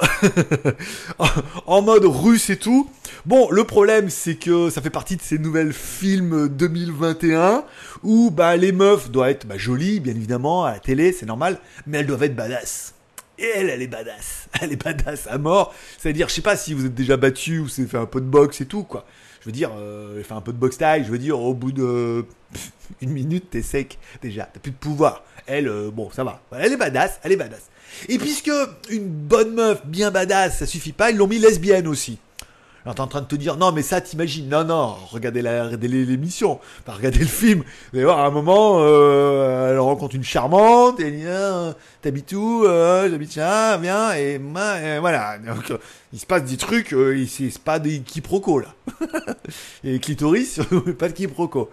en 1.67 1.83
mode 1.83 2.05
russe 2.05 2.51
et 2.51 2.59
tout. 2.59 2.91
Bon, 3.25 3.51
le 3.51 3.65
problème 3.65 4.11
c'est 4.11 4.35
que 4.35 4.69
ça 4.69 4.83
fait 4.83 4.91
partie 4.91 5.17
de 5.17 5.23
ces 5.23 5.39
nouvelles 5.39 5.73
films 5.73 6.49
2021 6.49 7.65
où 8.03 8.31
bah 8.31 8.57
les 8.57 8.73
meufs 8.73 9.11
doivent 9.11 9.31
être 9.31 9.47
bah, 9.47 9.57
jolies, 9.57 10.01
bien 10.01 10.15
évidemment, 10.15 10.65
à 10.65 10.73
la 10.73 10.79
télé, 10.81 11.13
c'est 11.13 11.27
normal, 11.27 11.59
mais 11.87 11.99
elles 11.99 12.07
doivent 12.07 12.25
être 12.25 12.37
badass. 12.37 12.95
Et 13.39 13.51
elle, 13.55 13.71
elle 13.71 13.83
est 13.83 13.89
badass. 13.89 14.49
Elle 14.61 14.73
est 14.73 14.83
badass 14.83 15.27
à 15.27 15.39
mort. 15.39 15.75
C'est-à-dire, 15.99 16.29
je 16.29 16.35
sais 16.35 16.41
pas 16.41 16.57
si 16.57 16.73
vous 16.73 16.87
êtes 16.87 16.95
déjà 16.95 17.17
battu 17.17 17.59
ou 17.59 17.69
c'est 17.69 17.85
fait 17.87 17.99
un 17.99 18.07
peu 18.07 18.21
de 18.21 18.27
boxe 18.27 18.61
et 18.61 18.67
tout, 18.67 18.85
quoi. 18.85 19.05
Je 19.41 19.47
veux 19.47 19.53
dire, 19.53 19.73
euh, 19.77 20.23
fait 20.23 20.35
un 20.35 20.41
peu 20.41 20.53
de 20.53 20.59
boxe 20.59 20.79
taille, 20.79 21.05
je 21.05 21.11
veux 21.11 21.19
dire, 21.19 21.41
au 21.41 21.53
bout 21.53 21.73
de 21.73 22.25
une 23.01 23.11
minute, 23.11 23.51
t'es 23.51 23.63
sec 23.63 23.99
déjà, 24.23 24.45
t'as 24.45 24.61
plus 24.61 24.71
de 24.71 24.77
pouvoir. 24.77 25.25
Elle, 25.47 25.69
euh, 25.69 25.91
bon, 25.93 26.11
ça 26.11 26.25
va. 26.25 26.41
Elle 26.59 26.73
est 26.73 26.77
badass, 26.77 27.21
elle 27.23 27.33
est 27.33 27.37
badass. 27.37 27.63
Et 28.09 28.19
puisque 28.19 28.51
une 28.91 29.09
bonne 29.09 29.55
meuf 29.55 29.87
bien 29.87 30.11
badass, 30.11 30.59
ça 30.59 30.67
suffit 30.67 30.93
pas, 30.93 31.11
ils 31.11 31.17
l'ont 31.17 31.27
mis 31.27 31.39
lesbienne 31.39 31.87
aussi. 31.87 32.19
Alors 32.85 32.97
t'es 32.97 33.01
en 33.01 33.07
train 33.07 33.23
de 33.23 33.27
te 33.27 33.35
dire, 33.35 33.57
non 33.57 33.73
mais 33.73 33.81
ça 33.81 34.03
t'imagines, 34.03 34.47
non 34.47 34.63
non, 34.65 34.95
regardez 35.11 35.41
l'émission, 35.41 36.61
pas 36.85 36.93
regarder 36.93 37.21
le 37.21 37.25
film. 37.25 37.61
Vous 37.61 37.99
allez 37.99 38.05
voir, 38.05 38.19
à 38.19 38.27
un 38.27 38.31
moment, 38.31 38.77
euh, 38.81 39.73
elle 39.73 39.79
rencontre 39.79 40.15
une 40.17 40.23
charmante, 40.23 41.01
et 41.01 41.07
elle 41.07 41.17
dit, 41.17 41.27
ah, 41.27 41.73
t'habites 42.03 42.33
où 42.33 42.65
euh, 42.67 43.09
J'habite 43.09 43.37
là, 43.37 43.79
viens, 43.79 44.15
et, 44.15 44.35
et 44.35 44.99
voilà. 44.99 45.39
Donc, 45.39 45.73
il 46.15 46.21
se 46.21 46.27
passe 46.27 46.45
des 46.45 46.57
trucs, 46.57 46.93
euh, 46.93 47.25
c'est 47.29 47.57
pas 47.59 47.79
des 47.79 48.01
quiproquos 48.01 48.61
là. 48.61 48.75
et 49.85 49.99
clitoris, 50.01 50.61
pas 50.99 51.09
de 51.09 51.15
quiproquos. 51.15 51.71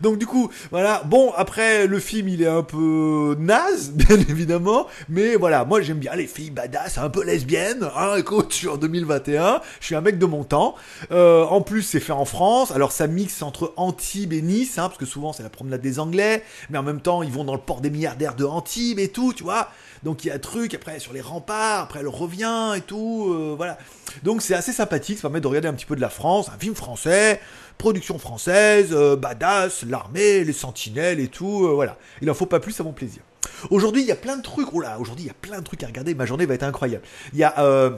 Donc 0.00 0.18
du 0.18 0.26
coup, 0.26 0.50
voilà. 0.70 1.02
Bon, 1.04 1.32
après 1.36 1.86
le 1.86 1.98
film, 1.98 2.28
il 2.28 2.42
est 2.42 2.48
un 2.48 2.62
peu 2.62 3.36
naze, 3.38 3.92
bien 3.94 4.16
évidemment, 4.16 4.86
mais 5.08 5.36
voilà, 5.36 5.64
moi 5.64 5.82
j'aime 5.82 5.98
bien 5.98 6.14
les 6.14 6.26
filles 6.26 6.50
badass, 6.50 6.96
un 6.96 7.10
peu 7.10 7.22
lesbiennes. 7.22 7.88
Hein, 7.96 8.14
écoute, 8.16 8.46
je 8.50 8.56
suis 8.56 8.68
en 8.68 8.76
2021, 8.76 9.60
je 9.80 9.86
suis 9.86 9.94
un 9.94 10.00
mec 10.00 10.18
de 10.18 10.26
mon 10.26 10.38
content. 10.38 10.76
Euh, 11.10 11.44
en 11.44 11.60
plus, 11.62 11.82
c'est 11.82 12.00
fait 12.00 12.12
en 12.12 12.24
France. 12.24 12.70
Alors, 12.70 12.92
ça 12.92 13.06
mixe 13.06 13.42
entre 13.42 13.72
Antibes 13.76 14.32
et 14.32 14.42
Nice, 14.42 14.78
hein, 14.78 14.88
parce 14.88 14.98
que 14.98 15.06
souvent, 15.06 15.32
c'est 15.32 15.42
la 15.42 15.50
promenade 15.50 15.80
des 15.80 15.98
Anglais. 15.98 16.44
Mais 16.70 16.78
en 16.78 16.82
même 16.82 17.00
temps, 17.00 17.22
ils 17.22 17.32
vont 17.32 17.44
dans 17.44 17.54
le 17.54 17.60
port 17.60 17.80
des 17.80 17.90
milliardaires 17.90 18.36
de 18.36 18.44
Antibes 18.44 18.98
et 18.98 19.08
tout, 19.08 19.32
tu 19.32 19.42
vois. 19.42 19.68
Donc, 20.02 20.24
il 20.24 20.28
y 20.28 20.30
a 20.30 20.34
un 20.34 20.38
truc. 20.38 20.74
Après, 20.74 20.98
sur 20.98 21.12
les 21.12 21.20
remparts. 21.20 21.82
Après, 21.84 22.00
elle 22.00 22.08
revient 22.08 22.74
et 22.76 22.80
tout. 22.80 23.28
euh, 23.32 23.54
voilà. 23.56 23.78
Donc, 24.22 24.42
c'est 24.42 24.54
assez 24.54 24.72
sympathique. 24.72 25.18
Ça 25.18 25.22
permet 25.22 25.40
de 25.40 25.46
regarder 25.46 25.68
un 25.68 25.74
petit 25.74 25.86
peu 25.86 25.96
de 25.96 26.00
la 26.00 26.10
France. 26.10 26.48
Un 26.54 26.58
film 26.58 26.74
français. 26.74 27.40
Production 27.78 28.18
française. 28.18 28.88
euh, 28.92 29.16
badass. 29.16 29.84
L'armée. 29.84 30.44
Les 30.44 30.52
sentinelles 30.52 31.20
et 31.20 31.28
tout. 31.28 31.66
euh, 31.66 31.72
voilà. 31.72 31.96
Il 32.22 32.30
en 32.30 32.34
faut 32.34 32.46
pas 32.46 32.60
plus 32.60 32.78
à 32.80 32.84
mon 32.84 32.92
plaisir. 32.92 33.22
Aujourd'hui, 33.70 34.02
il 34.02 34.08
y 34.08 34.12
a 34.12 34.16
plein 34.16 34.36
de 34.36 34.42
trucs. 34.42 34.68
Oh 34.72 34.80
là, 34.80 34.98
aujourd'hui, 34.98 35.24
il 35.24 35.28
y 35.28 35.30
a 35.30 35.34
plein 35.40 35.58
de 35.58 35.64
trucs 35.64 35.82
à 35.82 35.86
regarder. 35.86 36.14
Ma 36.14 36.26
journée 36.26 36.46
va 36.46 36.54
être 36.54 36.62
incroyable. 36.64 37.04
Il 37.32 37.38
y 37.38 37.44
a. 37.44 37.92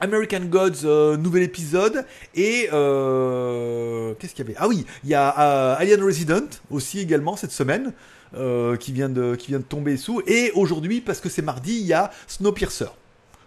American 0.00 0.40
Gods, 0.46 0.84
nouvel 1.16 1.44
épisode. 1.44 2.04
Et 2.34 2.62
qu'est-ce 2.72 4.34
qu'il 4.34 4.44
y 4.44 4.48
avait? 4.48 4.56
Ah 4.58 4.66
oui, 4.66 4.84
il 5.04 5.10
y 5.10 5.14
a 5.14 5.28
Alien 5.74 6.02
Resident 6.02 6.46
aussi 6.70 6.98
également 6.98 7.36
cette 7.36 7.52
semaine. 7.52 7.92
Euh, 8.34 8.76
qui, 8.76 8.92
vient 8.92 9.08
de, 9.08 9.34
qui 9.34 9.48
vient 9.48 9.58
de 9.58 9.64
tomber 9.64 9.96
sous. 9.96 10.22
Et 10.26 10.52
aujourd'hui, 10.54 11.00
parce 11.00 11.20
que 11.20 11.28
c'est 11.28 11.42
mardi, 11.42 11.78
il 11.78 11.86
y 11.86 11.92
a 11.92 12.10
Snowpiercer. 12.26 12.86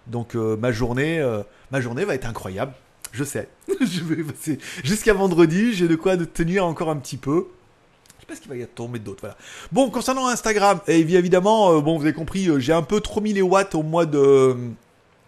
Donc 0.08 0.36
euh, 0.36 0.56
ma, 0.58 0.72
journée, 0.72 1.20
euh, 1.20 1.44
ma 1.72 1.82
journée 1.82 2.06
va 2.06 2.16
être 2.16 2.26
incroyable. 2.26 2.74
Je 3.12 3.24
sais. 3.24 3.48
Je 3.82 4.04
vais 4.04 4.24
jusqu'à 4.84 5.14
vendredi. 5.14 5.74
J'ai 5.74 5.88
de 5.88 5.96
quoi 5.96 6.18
tenir 6.18 6.66
encore 6.66 6.90
un 6.90 6.98
petit 6.98 7.18
peu. 7.18 7.48
Je 8.18 8.22
sais 8.22 8.28
pas 8.28 8.36
ce 8.36 8.42
qu'il 8.42 8.50
va 8.50 8.58
y 8.58 8.68
tomber 8.68 9.00
d'autres. 9.00 9.22
Voilà. 9.22 9.38
Bon, 9.72 9.90
concernant 9.90 10.28
Instagram, 10.28 10.80
et 10.88 11.00
évidemment, 11.00 11.72
euh, 11.72 11.82
bon, 11.82 11.98
vous 11.98 12.04
avez 12.04 12.14
compris, 12.14 12.50
j'ai 12.60 12.74
un 12.74 12.82
peu 12.82 13.00
trop 13.00 13.22
mis 13.22 13.34
les 13.34 13.42
watts 13.42 13.76
au 13.76 13.84
mois 13.84 14.06
de 14.06 14.56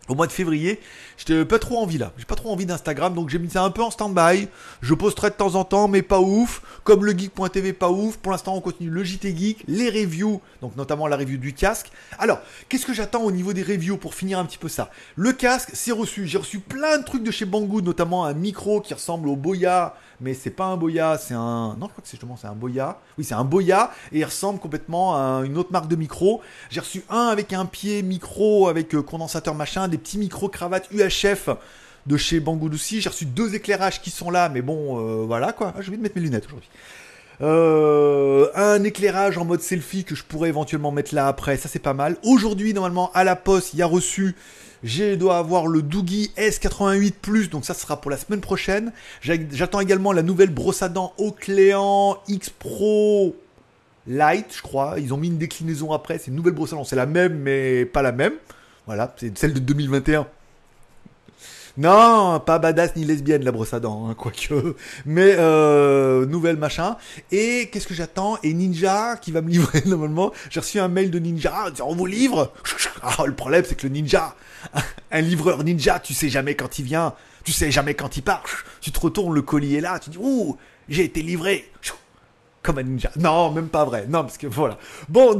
au 0.08 0.15
mois 0.15 0.28
de 0.28 0.32
février, 0.32 0.80
j'étais 1.17 1.46
pas 1.46 1.60
trop 1.60 1.78
envie 1.80 1.98
là. 1.98 2.13
J'ai 2.17 2.26
pas 2.26 2.36
trop 2.36 2.52
envie 2.52 2.65
d'Instagram, 2.65 3.13
donc 3.13 3.30
j'ai 3.30 3.39
mis 3.39 3.50
ça 3.50 3.63
un 3.63 3.72
peu 3.72 3.82
en 3.84 3.91
stand-by. 3.91 4.48
Je 4.82 4.93
posterai 4.93 5.30
de 5.30 5.36
temps 5.36 5.56
en 5.56 5.63
temps, 5.63 5.88
mais 5.88 6.02
pas 6.02 6.20
ouf. 6.20 6.62
Comme 6.84 7.06
le 7.06 7.17
geek.tv, 7.17 7.74
pas 7.74 7.89
ouf. 7.89 8.17
Pour 8.17 8.32
l'instant, 8.32 8.56
on 8.56 8.62
continue 8.62 8.89
le 8.89 9.04
JT 9.04 9.36
Geek, 9.36 9.63
les 9.67 9.89
reviews, 9.89 10.41
donc 10.62 10.76
notamment 10.76 11.08
la 11.08 11.17
review 11.17 11.38
du 11.38 11.54
casque. 11.54 11.91
Alors, 12.20 12.39
qu'est-ce 12.70 12.86
que 12.86 12.93
j'attends 12.93 13.24
au 13.24 13.32
niveau 13.32 13.54
des 13.54 13.63
reviews 13.63 13.98
pour 13.98 14.13
finir 14.13 14.39
un 14.39 14.46
petit 14.46 14.58
peu 14.58 14.70
ça? 14.70 14.89
Le 15.15 15.34
casque, 15.34 15.72
c'est 15.74 15.91
reçu. 15.91 16.28
J'ai 16.28 16.38
reçu 16.38 16.60
plein 16.60 16.98
de 16.98 17.04
trucs 17.04 17.24
de 17.24 17.32
chez 17.32 17.46
Banggood, 17.46 17.86
notamment 17.86 18.26
un 18.26 18.34
micro 18.34 18.82
qui 18.82 18.93
ressemble 18.93 19.28
au 19.28 19.36
Boya, 19.36 19.96
mais 20.20 20.34
c'est 20.34 20.50
pas 20.50 20.65
un 20.65 20.78
Boya, 20.78 21.17
c'est 21.17 21.34
un. 21.34 21.76
Non, 21.80 21.88
je 21.88 21.91
crois 21.91 22.02
que 22.02 22.08
c'est 22.08 22.17
justement 22.17 22.38
un 22.43 22.56
Boya. 22.56 23.00
Oui, 23.17 23.24
c'est 23.24 23.36
un 23.36 23.43
Boya 23.43 23.91
et 24.12 24.20
il 24.20 24.26
ressemble 24.26 24.60
complètement 24.60 25.15
à 25.15 25.46
une 25.46 25.58
autre 25.58 25.72
marque 25.72 25.88
de 25.88 25.96
micro. 25.96 26.41
J'ai 26.70 26.80
reçu 26.80 27.04
un 27.10 27.28
avec 27.28 27.54
un 27.54 27.65
pied 27.65 28.02
micro 28.02 28.67
avec 28.67 28.96
euh, 28.96 29.04
condensateur 29.04 29.54
machin, 29.54 29.88
des 29.88 29.96
petits 29.97 30.17
micros 30.17 30.49
cravates 30.49 30.89
UHF 30.91 31.49
de 32.05 32.17
chez 32.17 32.39
Banggood 32.39 32.73
aussi. 32.73 33.01
J'ai 33.01 33.10
reçu 33.10 33.25
deux 33.25 33.53
éclairages 33.55 34.01
qui 34.01 34.10
sont 34.10 34.31
là, 34.31 34.49
mais 34.49 34.62
bon, 34.62 34.99
euh, 34.99 35.25
voilà 35.25 35.53
quoi. 35.53 35.73
Ah, 35.75 35.81
j'ai 35.81 35.88
oublié 35.88 35.97
de 35.97 36.03
mettre 36.03 36.15
mes 36.15 36.23
lunettes 36.23 36.45
aujourd'hui. 36.45 36.69
Euh, 37.41 38.47
un 38.55 38.83
éclairage 38.83 39.38
en 39.38 39.45
mode 39.45 39.62
selfie 39.62 40.03
que 40.03 40.15
je 40.15 40.23
pourrais 40.23 40.49
éventuellement 40.49 40.91
mettre 40.91 41.13
là 41.13 41.27
après, 41.27 41.57
ça 41.57 41.69
c'est 41.69 41.79
pas 41.79 41.93
mal. 41.93 42.17
Aujourd'hui, 42.23 42.73
normalement, 42.73 43.12
à 43.13 43.23
la 43.23 43.36
poste, 43.36 43.73
il 43.73 43.79
y 43.79 43.81
a 43.81 43.86
reçu. 43.86 44.36
Je 44.83 45.15
dois 45.15 45.38
avoir 45.38 45.67
le 45.67 45.81
Doogie 45.81 46.31
S88+, 46.38 47.49
donc 47.49 47.65
ça 47.65 47.73
sera 47.73 47.99
pour 47.99 48.12
la 48.12 48.17
semaine 48.17 48.41
prochaine. 48.41 48.91
J'attends 49.21 49.79
également 49.79 50.13
la 50.13 50.23
nouvelle 50.23 50.51
brosse 50.51 50.81
à 50.81 50.89
dents 50.89 51.13
Ocléan 51.17 52.17
X 52.27 52.49
Pro 52.49 53.36
Light, 54.07 54.53
je 54.55 54.62
crois. 54.62 54.95
Ils 54.99 55.13
ont 55.13 55.17
mis 55.17 55.27
une 55.27 55.38
déclinaison 55.38 55.91
après, 55.91 56.19
c'est 56.19 56.27
une 56.27 56.36
nouvelle 56.36 56.53
brosse 56.53 56.73
à 56.73 56.75
dents. 56.75 56.83
C'est 56.83 56.95
la 56.95 57.07
même, 57.07 57.39
mais 57.39 57.86
pas 57.86 58.01
la 58.01 58.12
même. 58.12 58.33
Voilà, 58.88 59.13
c'est 59.19 59.38
celle 59.38 59.54
de 59.54 59.60
2021. 59.60 60.26
Non, 61.78 62.39
pas 62.39 62.58
badass 62.58 62.95
ni 62.95 63.06
lesbienne 63.06 63.43
la 63.43 63.52
brosse 63.52 63.73
à 63.73 63.80
dents, 63.80 64.10
hein, 64.10 64.15
quoique. 64.15 64.76
Mais 65.06 65.36
euh, 65.38 66.26
nouvelle 66.26 66.58
machin. 66.58 66.97
Et 67.32 67.69
qu'est-ce 67.71 67.86
que 67.86 67.93
j'attends? 67.93 68.39
Et 68.41 68.54
Ninja 68.54 69.17
qui 69.17 69.32
va 69.32 69.41
me 69.41 69.50
livrer 69.50 69.84
normalement. 69.86 70.32
J'ai 70.50 70.60
reçu 70.60 70.80
un 70.80 70.88
mail 70.88 71.12
de 71.12 71.19
Ninja. 71.19 71.54
Ah, 71.54 71.69
on 71.84 71.93
vous 71.93 72.08
livre 72.08 72.52
Ah, 73.04 73.26
le 73.26 73.36
problème 73.36 73.63
c'est 73.67 73.76
que 73.76 73.86
le 73.86 73.93
Ninja, 73.93 74.36
un 75.12 75.21
livreur 75.21 75.63
Ninja, 75.63 76.00
tu 76.00 76.15
sais 76.15 76.30
jamais 76.30 76.56
quand 76.56 76.80
il 76.80 76.86
vient, 76.86 77.13
tu 77.43 77.52
sais 77.52 77.69
jamais 77.69 77.93
quand 77.93 78.17
il 78.17 78.23
part. 78.23 78.43
Tu 78.82 78.91
te 78.91 79.00
retournes, 79.00 79.36
le 79.36 79.43
colis 79.43 79.76
est 79.76 79.82
là, 79.82 80.00
tu 80.00 80.10
dis 80.10 80.17
ouh, 80.19 80.58
j'ai 80.89 81.04
été 81.04 81.21
livré. 81.21 81.69
Comme 82.67 82.80
un 82.80 82.84
ninja. 82.84 83.10
Non, 83.15 83.49
même 83.53 83.69
pas 83.69 83.86
vrai. 83.86 84.08
Non, 84.10 84.23
parce 84.23 84.38
que 84.38 84.45
voilà. 84.45 84.77
Bon, 85.08 85.39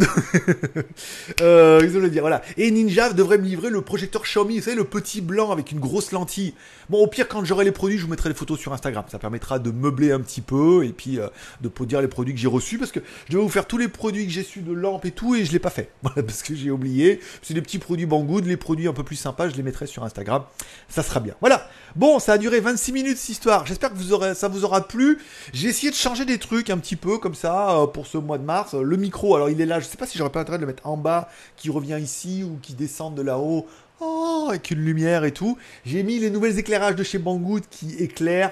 euh, 1.42 1.82
je 1.82 1.88
veux 1.88 2.10
dire 2.10 2.22
Voilà. 2.22 2.42
Et 2.56 2.72
Ninja 2.72 3.12
devrait 3.12 3.38
me 3.38 3.44
livrer 3.44 3.70
le 3.70 3.82
projecteur 3.82 4.24
Xiaomi, 4.24 4.60
vous 4.60 4.64
savez, 4.64 4.78
le 4.78 4.86
petit 4.86 5.20
blanc 5.20 5.52
avec 5.52 5.74
une 5.74 5.82
grosse 5.82 6.14
lentille. 6.14 6.54
Bon, 6.90 7.04
au 7.04 7.08
pire, 7.08 7.28
quand 7.28 7.44
j'aurai 7.44 7.66
les 7.66 7.74
produits, 7.74 7.98
je 7.98 8.06
vous 8.06 8.10
mettrai 8.10 8.30
les 8.30 8.36
photos 8.36 8.58
sur 8.58 8.72
Instagram. 8.72 9.04
Ça 9.10 9.20
permettra 9.20 9.60
de 9.60 9.72
meubler 9.72 10.14
un 10.14 10.22
petit 10.22 10.40
peu 10.40 10.86
et 10.86 10.94
puis 10.94 11.20
euh, 11.20 11.28
de 11.60 11.70
dire 11.84 12.00
les 12.00 12.08
produits 12.08 12.34
que 12.34 12.40
j'ai 12.40 12.48
reçus 12.48 12.78
parce 12.78 12.94
que 12.94 13.02
je 13.26 13.34
devais 13.34 13.44
vous 13.44 13.50
faire 13.50 13.68
tous 13.68 13.78
les 13.78 13.90
produits 13.90 14.26
que 14.26 14.32
j'ai 14.32 14.44
su 14.44 14.62
de 14.62 14.72
lampes 14.72 15.04
et 15.04 15.12
tout 15.12 15.36
et 15.36 15.44
je 15.44 15.52
l'ai 15.52 15.60
pas 15.60 15.70
fait. 15.70 15.92
Voilà, 16.04 16.24
parce 16.24 16.44
que 16.44 16.56
j'ai 16.56 16.72
oublié. 16.72 17.20
C'est 17.42 17.54
des 17.54 17.62
petits 17.62 17.80
produits 17.80 18.06
Banggood, 18.06 18.46
les 18.46 18.56
produits 18.56 18.88
un 18.88 18.94
peu 18.94 19.04
plus 19.04 19.18
sympas, 19.18 19.50
je 19.50 19.56
les 19.56 19.64
mettrai 19.64 19.86
sur 19.86 20.06
Instagram. 20.06 20.44
Ça 20.88 21.04
sera 21.04 21.20
bien. 21.20 21.34
Voilà. 21.42 21.68
Bon, 21.98 22.20
ça 22.20 22.34
a 22.34 22.38
duré 22.38 22.62
26 22.62 22.94
minutes 22.94 23.18
cette 23.18 23.30
histoire. 23.30 23.66
J'espère 23.66 23.92
que 23.92 23.98
vous 23.98 24.14
aurez, 24.14 24.36
ça 24.36 24.48
vous 24.48 24.64
aura 24.64 24.88
plu. 24.88 25.18
J'ai 25.52 25.68
essayé 25.68 25.92
de 25.92 25.96
changer 25.96 26.24
des 26.24 26.38
trucs 26.38 26.70
un 26.70 26.78
petit 26.78 26.96
peu 26.96 27.17
comme 27.18 27.36
ça 27.36 27.78
euh, 27.78 27.88
pour 27.88 28.08
ce 28.08 28.18
mois 28.18 28.38
de 28.38 28.44
mars. 28.44 28.74
Le 28.74 28.98
micro, 28.98 29.36
alors 29.36 29.50
il 29.50 29.60
est 29.62 29.66
là. 29.66 29.80
Je 29.80 29.86
sais 29.86 29.98
pas 29.98 30.06
si 30.08 30.18
j'aurais 30.18 30.32
pas 30.32 30.42
intérêt 30.42 30.58
de 30.58 30.62
le 30.64 30.68
mettre 30.68 30.88
en 30.88 30.98
bas, 30.98 31.30
qui 31.56 31.70
revient 31.70 32.00
ici 32.02 32.44
ou 32.44 32.58
qui 32.62 32.74
descend 32.74 33.16
de 33.16 33.22
là-haut. 33.22 33.66
Oh, 34.00 34.48
avec 34.50 34.70
une 34.72 34.80
lumière 34.80 35.24
et 35.26 35.32
tout. 35.32 35.58
J'ai 35.86 36.04
mis 36.04 36.20
les 36.20 36.30
nouvelles 36.30 36.60
éclairages 36.60 36.96
de 36.96 37.04
chez 37.04 37.18
Banggood 37.18 37.64
qui 37.70 37.96
éclairent. 37.96 38.52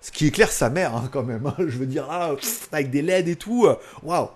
Ce 0.00 0.12
qui 0.12 0.26
éclaire 0.28 0.52
sa 0.52 0.70
mère 0.70 0.94
hein, 0.94 1.08
quand 1.10 1.24
même. 1.24 1.46
hein. 1.46 1.54
Je 1.58 1.78
veux 1.78 1.86
dire 1.86 2.06
là, 2.06 2.34
pff, 2.36 2.68
avec 2.70 2.90
des 2.90 3.02
LED 3.02 3.26
et 3.28 3.36
tout. 3.36 3.66
euh, 3.66 3.74
Waouh. 4.04 4.28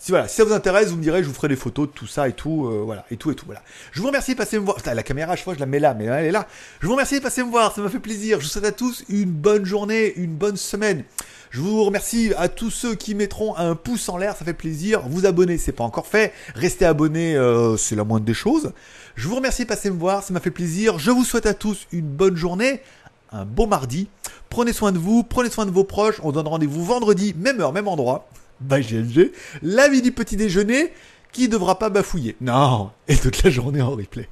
Si 0.00 0.12
voilà, 0.12 0.28
si 0.28 0.36
ça 0.36 0.44
vous 0.44 0.52
intéresse, 0.52 0.90
vous 0.90 0.96
me 0.96 1.02
direz, 1.02 1.24
je 1.24 1.28
vous 1.28 1.34
ferai 1.34 1.48
des 1.48 1.56
photos 1.56 1.88
de 1.88 1.92
tout 1.92 2.06
ça 2.06 2.28
et 2.28 2.32
tout, 2.32 2.66
euh, 2.66 2.82
voilà, 2.84 3.04
et 3.10 3.16
tout 3.16 3.32
et 3.32 3.34
tout, 3.34 3.46
voilà. 3.46 3.62
Je 3.90 4.00
vous 4.00 4.06
remercie 4.06 4.32
de 4.32 4.38
passer 4.38 4.56
me 4.56 4.64
voir. 4.64 4.78
La 4.84 5.02
caméra, 5.02 5.34
chaque 5.34 5.44
fois, 5.44 5.54
je 5.54 5.58
la 5.58 5.66
mets 5.66 5.80
là, 5.80 5.92
mais 5.92 6.04
elle 6.04 6.26
est 6.26 6.30
là. 6.30 6.46
Je 6.80 6.86
vous 6.86 6.92
remercie 6.92 7.16
de 7.18 7.22
passer 7.22 7.42
me 7.42 7.50
voir, 7.50 7.74
ça 7.74 7.80
m'a 7.80 7.88
fait 7.88 7.98
plaisir. 7.98 8.38
Je 8.38 8.44
vous 8.44 8.50
souhaite 8.50 8.64
à 8.64 8.72
tous 8.72 9.04
une 9.08 9.30
bonne 9.30 9.64
journée, 9.64 10.14
une 10.16 10.34
bonne 10.34 10.56
semaine. 10.56 11.02
Je 11.50 11.60
vous 11.60 11.82
remercie 11.82 12.32
à 12.36 12.48
tous 12.48 12.70
ceux 12.70 12.94
qui 12.94 13.16
mettront 13.16 13.56
un 13.56 13.74
pouce 13.74 14.08
en 14.08 14.18
l'air, 14.18 14.36
ça 14.36 14.44
fait 14.44 14.54
plaisir. 14.54 15.02
Vous 15.08 15.26
abonner, 15.26 15.58
c'est 15.58 15.72
pas 15.72 15.84
encore 15.84 16.06
fait. 16.06 16.32
Restez 16.54 16.84
abonnés, 16.84 17.36
euh, 17.36 17.76
c'est 17.76 17.96
la 17.96 18.04
moindre 18.04 18.24
des 18.24 18.34
choses. 18.34 18.72
Je 19.16 19.26
vous 19.26 19.34
remercie 19.34 19.62
de 19.62 19.68
passer 19.68 19.90
me 19.90 19.98
voir, 19.98 20.22
ça 20.22 20.32
m'a 20.32 20.40
fait 20.40 20.52
plaisir. 20.52 21.00
Je 21.00 21.10
vous 21.10 21.24
souhaite 21.24 21.46
à 21.46 21.54
tous 21.54 21.88
une 21.90 22.06
bonne 22.06 22.36
journée, 22.36 22.82
un 23.32 23.44
bon 23.44 23.66
mardi. 23.66 24.08
Prenez 24.48 24.72
soin 24.72 24.92
de 24.92 24.98
vous, 24.98 25.24
prenez 25.24 25.50
soin 25.50 25.66
de 25.66 25.72
vos 25.72 25.84
proches. 25.84 26.20
On 26.22 26.30
donne 26.30 26.46
rendez-vous 26.46 26.84
vendredi, 26.84 27.34
même 27.36 27.60
heure, 27.60 27.72
même 27.72 27.88
endroit. 27.88 28.28
GLG. 28.60 29.32
La 29.62 29.88
vie 29.88 30.02
du 30.02 30.12
petit 30.12 30.36
déjeuner 30.36 30.92
qui 31.32 31.48
devra 31.48 31.78
pas 31.78 31.90
bafouiller. 31.90 32.36
Non, 32.40 32.90
et 33.06 33.16
toute 33.16 33.42
la 33.42 33.50
journée 33.50 33.82
en 33.82 33.90
replay. 33.90 34.28